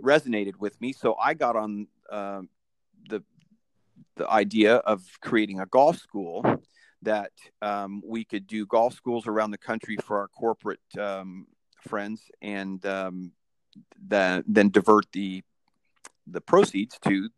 resonated 0.03 0.57
with 0.59 0.79
me. 0.81 0.93
So 0.93 1.15
I 1.15 1.35
got 1.35 1.57
on 1.57 1.87
uh, 2.11 2.43
the 3.09 3.23
the 4.17 4.29
idea 4.29 4.77
of 4.77 5.03
creating 5.23 5.61
a 5.61 5.67
golf 5.67 5.97
school 5.97 6.45
that 7.03 7.33
um, 7.63 8.03
we 8.05 8.25
could 8.25 8.47
do 8.47 8.67
golf 8.67 8.93
schools 8.93 9.27
around 9.27 9.51
the 9.51 9.59
country 9.59 9.97
for 9.97 10.19
our 10.19 10.29
corporate 10.29 10.81
um, 10.99 11.47
friends 11.83 12.31
and 12.41 12.85
um, 12.87 13.33
the, 14.09 14.45
then 14.47 14.71
divert 14.71 15.07
the 15.13 15.43
the 16.27 16.41
proceeds 16.41 16.99
to 17.01 17.29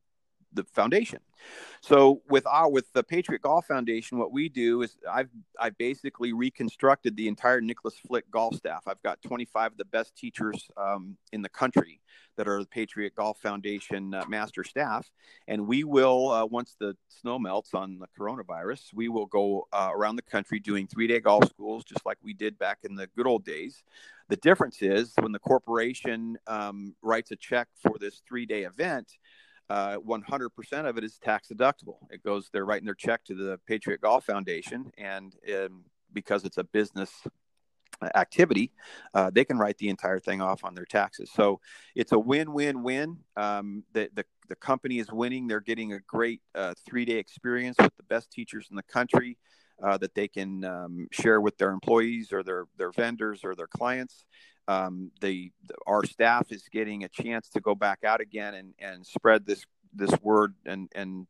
the 0.55 0.65
foundation. 0.65 1.21
So 1.81 2.23
with 2.29 2.47
our 2.47 2.71
with 2.71 2.93
the 2.93 3.03
Patriot 3.03 3.43
Golf 3.43 3.67
Foundation, 3.67 4.19
what 4.19 4.33
we 4.33 4.49
do 4.49 4.83
is 4.83 4.97
I've 5.11 5.31
I 5.59 5.71
basically 5.71 6.33
reconstructed 6.33 7.17
the 7.17 7.27
entire 7.27 7.61
Nicklaus 7.61 7.97
Flick 8.07 8.31
golf 8.31 8.55
staff. 8.55 8.85
I've 8.87 9.03
got 9.03 9.21
25 9.23 9.73
of 9.73 9.79
the 9.79 9.85
best 9.87 10.17
teachers 10.17 10.69
um, 10.77 11.17
in 11.33 11.43
the 11.43 11.49
country 11.49 12.01
that 12.37 12.47
are 12.47 12.61
the 12.61 12.69
Patriot 12.69 13.15
Golf 13.15 13.39
Foundation 13.39 14.15
uh, 14.15 14.25
master 14.29 14.63
staff, 14.63 15.11
and 15.49 15.67
we 15.67 15.83
will 15.85 16.31
uh, 16.31 16.47
once 16.47 16.77
the 16.79 16.97
snow 17.09 17.39
melts 17.39 17.75
on 17.75 17.99
the 17.99 18.07
coronavirus, 18.19 18.95
we 18.95 19.09
will 19.09 19.27
go 19.27 19.67
uh, 19.73 19.91
around 19.93 20.17
the 20.17 20.23
country 20.23 20.61
doing 20.61 20.87
three 20.87 21.09
day 21.09 21.19
golf 21.19 21.49
schools, 21.49 21.85
just 21.85 22.07
like 22.07 22.19
we 22.23 22.35
did 22.35 22.59
back 22.59 22.79
in 22.85 22.95
the 22.95 23.09
good 23.17 23.27
old 23.27 23.45
days. 23.45 23.83
The 24.33 24.37
difference 24.37 24.81
is 24.81 25.13
when 25.21 25.33
the 25.33 25.39
corporation 25.39 26.39
um, 26.47 26.95
writes 27.03 27.33
a 27.33 27.37
check 27.37 27.69
for 27.83 27.99
this 28.01 28.23
three 28.27 28.47
day 28.47 28.63
event 28.63 29.13
uh, 29.69 29.99
100% 29.99 30.49
of 30.89 30.97
it 30.97 31.05
is 31.05 31.19
tax 31.19 31.49
deductible. 31.49 31.99
It 32.09 32.23
goes, 32.23 32.49
they're 32.51 32.65
writing 32.65 32.87
their 32.87 32.95
check 32.95 33.23
to 33.25 33.35
the 33.35 33.61
Patriot 33.69 34.01
Golf 34.01 34.25
Foundation, 34.25 34.91
and 34.97 35.37
um, 35.55 35.85
because 36.15 36.47
it's 36.47 36.57
a 36.57 36.65
business 36.65 37.11
activity, 38.15 38.73
uh, 39.13 39.29
they 39.29 39.45
can 39.45 39.59
write 39.59 39.77
the 39.77 39.91
entire 39.91 40.19
thing 40.19 40.41
off 40.41 40.65
on 40.65 40.75
their 40.75 40.87
taxes. 40.87 41.31
So 41.35 41.61
it's 41.95 42.13
a 42.13 42.19
win-win-win. 42.19 43.19
Um, 43.37 43.85
the, 43.93 44.09
the, 44.15 44.25
the 44.49 44.57
company 44.57 44.99
is 44.99 45.13
winning. 45.13 45.47
They're 45.47 45.61
getting 45.61 45.93
a 45.93 46.01
great 46.01 46.41
uh, 46.55 46.73
three-day 46.89 47.19
experience 47.19 47.77
with 47.79 47.95
the 47.99 48.03
best 48.05 48.33
teachers 48.33 48.69
in 48.71 48.77
the 48.77 48.83
country 48.83 49.37
uh, 49.83 49.99
that 49.99 50.15
they 50.15 50.29
can 50.29 50.65
um, 50.65 51.09
share 51.11 51.41
with 51.41 51.57
their 51.59 51.71
employees 51.71 52.33
or 52.33 52.43
their 52.43 52.67
their 52.79 52.93
vendors 52.93 53.41
or 53.45 53.55
their 53.55 53.67
clients. 53.67 54.25
Um, 54.69 55.11
the, 55.21 55.51
our 55.89 56.05
staff 56.05 56.53
is 56.53 56.63
getting 56.71 57.03
a 57.03 57.09
chance 57.09 57.49
to 57.51 57.61
go 57.61 57.75
back 57.75 58.05
out 58.05 58.21
again 58.21 58.55
and, 58.55 58.75
and 58.79 59.05
spread 59.05 59.45
this 59.45 59.65
this 59.93 60.13
word 60.23 60.55
and 60.65 60.89
and 60.95 61.27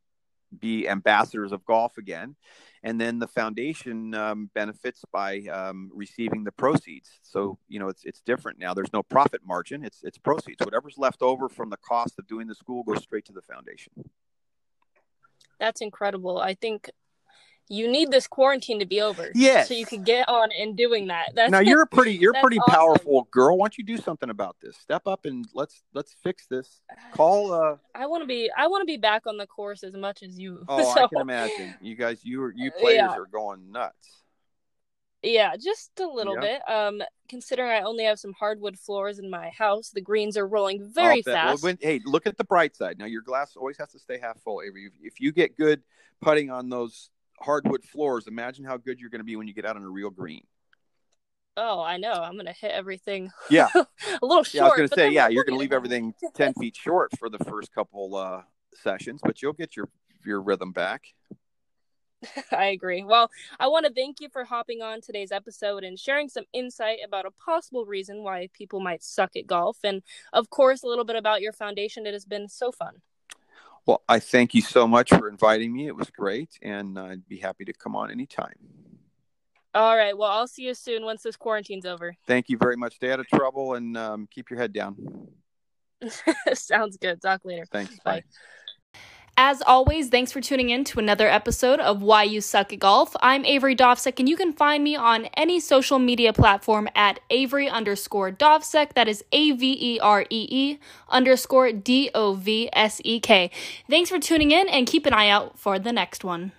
be 0.59 0.87
ambassadors 0.87 1.51
of 1.51 1.65
golf 1.65 1.97
again. 1.97 2.35
And 2.83 3.01
then 3.01 3.17
the 3.17 3.27
foundation 3.27 4.13
um, 4.13 4.51
benefits 4.53 5.03
by 5.11 5.39
um, 5.51 5.89
receiving 5.93 6.43
the 6.43 6.51
proceeds. 6.51 7.09
So 7.23 7.57
you 7.67 7.79
know 7.79 7.87
it's 7.87 8.03
it's 8.05 8.21
different 8.21 8.59
now. 8.59 8.73
There's 8.73 8.93
no 8.93 9.03
profit 9.03 9.41
margin. 9.45 9.83
It's 9.83 10.03
it's 10.03 10.17
proceeds. 10.17 10.63
Whatever's 10.63 10.97
left 10.97 11.21
over 11.21 11.49
from 11.49 11.69
the 11.69 11.77
cost 11.77 12.19
of 12.19 12.27
doing 12.27 12.47
the 12.47 12.55
school 12.55 12.83
goes 12.83 13.01
straight 13.01 13.25
to 13.25 13.33
the 13.33 13.41
foundation. 13.41 13.93
That's 15.59 15.81
incredible. 15.81 16.39
I 16.39 16.55
think 16.55 16.89
you 17.73 17.91
need 17.91 18.11
this 18.11 18.27
quarantine 18.27 18.79
to 18.79 18.85
be 18.85 19.01
over. 19.01 19.31
Yes. 19.33 19.67
So 19.67 19.73
you 19.73 19.85
can 19.85 20.03
get 20.03 20.29
on 20.29 20.49
and 20.57 20.77
doing 20.77 21.07
that. 21.07 21.31
That's, 21.33 21.51
now 21.51 21.59
you're 21.59 21.81
a 21.81 21.87
pretty 21.87 22.13
you're 22.13 22.33
pretty 22.33 22.59
awesome. 22.59 22.73
powerful 22.73 23.27
girl. 23.31 23.57
Why 23.57 23.65
don't 23.65 23.77
you 23.77 23.83
do 23.83 23.97
something 23.97 24.29
about 24.29 24.57
this? 24.61 24.77
Step 24.77 25.07
up 25.07 25.25
and 25.25 25.45
let's 25.53 25.83
let's 25.93 26.15
fix 26.23 26.45
this. 26.45 26.81
Call 27.13 27.51
uh 27.51 27.77
I 27.95 28.05
wanna 28.05 28.25
be 28.25 28.51
I 28.55 28.67
wanna 28.67 28.85
be 28.85 28.97
back 28.97 29.25
on 29.25 29.37
the 29.37 29.47
course 29.47 29.83
as 29.83 29.93
much 29.93 30.23
as 30.23 30.37
you. 30.37 30.63
Oh, 30.73 30.93
so. 30.95 31.03
I 31.03 31.07
can 31.07 31.21
imagine. 31.21 31.75
You 31.81 31.95
guys 31.95 32.19
you 32.23 32.51
you 32.55 32.71
players 32.71 32.97
yeah. 32.97 33.09
are 33.09 33.25
going 33.25 33.71
nuts. 33.71 34.23
Yeah, 35.21 35.55
just 35.55 35.99
a 35.99 36.05
little 36.05 36.35
bit. 36.35 36.61
Um, 36.69 37.01
considering 37.29 37.69
I 37.69 37.81
only 37.81 38.03
have 38.03 38.19
some 38.19 38.33
hardwood 38.33 38.77
floors 38.77 39.19
in 39.19 39.29
my 39.29 39.49
house, 39.49 39.89
the 39.89 40.01
greens 40.01 40.35
are 40.35 40.45
rolling 40.45 40.83
very 40.93 41.21
fast. 41.21 41.63
Well, 41.63 41.71
when, 41.71 41.77
hey, 41.81 42.01
look 42.05 42.27
at 42.27 42.37
the 42.37 42.43
bright 42.43 42.75
side. 42.75 42.99
Now 42.99 43.05
your 43.05 43.21
glass 43.21 43.55
always 43.55 43.77
has 43.77 43.91
to 43.93 43.99
stay 43.99 44.19
half 44.19 44.41
full. 44.41 44.61
Avery, 44.61 44.89
if 45.01 45.21
you 45.21 45.31
get 45.31 45.55
good 45.55 45.81
putting 46.21 46.49
on 46.49 46.69
those 46.69 47.09
hardwood 47.39 47.83
floors, 47.83 48.27
imagine 48.27 48.65
how 48.65 48.77
good 48.77 48.99
you're 48.99 49.09
going 49.09 49.19
to 49.19 49.25
be 49.25 49.35
when 49.35 49.47
you 49.47 49.53
get 49.53 49.65
out 49.65 49.75
on 49.75 49.83
a 49.83 49.89
real 49.89 50.09
green. 50.09 50.43
Oh, 51.55 51.81
I 51.81 51.97
know. 51.97 52.13
I'm 52.13 52.33
going 52.33 52.47
to 52.47 52.53
hit 52.53 52.71
everything. 52.71 53.31
Yeah, 53.49 53.67
a 53.75 53.85
little 54.25 54.43
short. 54.43 54.53
Yeah, 54.53 54.61
I 54.61 54.65
was 54.65 54.77
going 54.77 54.89
to 54.89 54.95
say, 54.95 55.11
yeah, 55.11 55.27
you're 55.27 55.43
going 55.43 55.55
to 55.55 55.59
leave 55.59 55.73
everything 55.73 56.13
ten 56.33 56.53
feet 56.53 56.75
short 56.75 57.11
for 57.17 57.29
the 57.29 57.39
first 57.39 57.73
couple 57.73 58.15
uh, 58.15 58.41
sessions, 58.73 59.21
but 59.23 59.41
you'll 59.41 59.53
get 59.53 59.75
your 59.75 59.89
your 60.25 60.41
rhythm 60.41 60.71
back. 60.71 61.03
I 62.51 62.67
agree. 62.67 63.03
Well, 63.03 63.29
I 63.59 63.67
want 63.67 63.85
to 63.85 63.93
thank 63.93 64.21
you 64.21 64.29
for 64.29 64.45
hopping 64.45 64.81
on 64.81 65.01
today's 65.01 65.31
episode 65.31 65.83
and 65.83 65.99
sharing 65.99 66.29
some 66.29 66.45
insight 66.53 66.99
about 67.05 67.25
a 67.25 67.31
possible 67.31 67.85
reason 67.85 68.23
why 68.23 68.47
people 68.53 68.79
might 68.79 69.03
suck 69.03 69.35
at 69.35 69.45
golf, 69.45 69.77
and 69.83 70.01
of 70.31 70.49
course, 70.49 70.83
a 70.83 70.87
little 70.87 71.05
bit 71.05 71.17
about 71.17 71.41
your 71.41 71.53
foundation. 71.53 72.07
It 72.07 72.13
has 72.13 72.25
been 72.25 72.47
so 72.47 72.71
fun. 72.71 73.01
Well, 73.85 74.01
I 74.07 74.19
thank 74.19 74.53
you 74.53 74.61
so 74.61 74.87
much 74.87 75.09
for 75.09 75.27
inviting 75.27 75.73
me. 75.73 75.87
It 75.87 75.95
was 75.95 76.09
great, 76.09 76.57
and 76.61 76.97
I'd 76.97 77.27
be 77.27 77.37
happy 77.37 77.65
to 77.65 77.73
come 77.73 77.95
on 77.95 78.11
anytime. 78.11 78.55
All 79.75 79.97
right. 79.97 80.15
Well, 80.17 80.29
I'll 80.29 80.47
see 80.47 80.63
you 80.63 80.73
soon 80.73 81.03
once 81.03 81.23
this 81.23 81.35
quarantine's 81.35 81.85
over. 81.85 82.15
Thank 82.27 82.47
you 82.47 82.57
very 82.57 82.77
much. 82.77 82.95
Stay 82.95 83.11
out 83.11 83.19
of 83.19 83.27
trouble 83.27 83.73
and 83.73 83.97
um, 83.97 84.27
keep 84.31 84.49
your 84.49 84.59
head 84.59 84.71
down. 84.71 85.27
Sounds 86.53 86.97
good. 86.97 87.21
Talk 87.21 87.41
later. 87.43 87.65
Thanks. 87.71 87.97
Bye. 88.05 88.21
Bye. 88.21 88.23
As 89.35 89.63
always, 89.63 90.09
thanks 90.09 90.31
for 90.31 90.41
tuning 90.41 90.69
in 90.69 90.83
to 90.83 90.99
another 90.99 91.27
episode 91.27 91.79
of 91.79 92.03
Why 92.03 92.21
You 92.21 92.39
Suck 92.39 92.71
at 92.71 92.77
Golf. 92.77 93.15
I'm 93.19 93.43
Avery 93.45 93.75
Dovsek, 93.75 94.19
and 94.19 94.29
you 94.29 94.37
can 94.37 94.53
find 94.53 94.83
me 94.83 94.95
on 94.95 95.25
any 95.35 95.59
social 95.59 95.97
media 95.97 96.31
platform 96.31 96.87
at 96.93 97.19
Avery 97.31 97.67
underscore 97.67 98.31
Dovsek. 98.31 98.93
That 98.93 99.07
is 99.07 99.23
A 99.31 99.51
V 99.53 99.95
E 99.95 99.99
R 99.99 100.21
E 100.29 100.47
E 100.51 100.79
underscore 101.09 101.71
D 101.71 102.11
O 102.13 102.35
V 102.35 102.69
S 102.73 103.01
E 103.03 103.19
K. 103.19 103.49
Thanks 103.89 104.11
for 104.11 104.19
tuning 104.19 104.51
in, 104.51 104.69
and 104.69 104.85
keep 104.85 105.07
an 105.07 105.13
eye 105.13 105.29
out 105.29 105.57
for 105.57 105.79
the 105.79 105.91
next 105.91 106.23
one. 106.23 106.51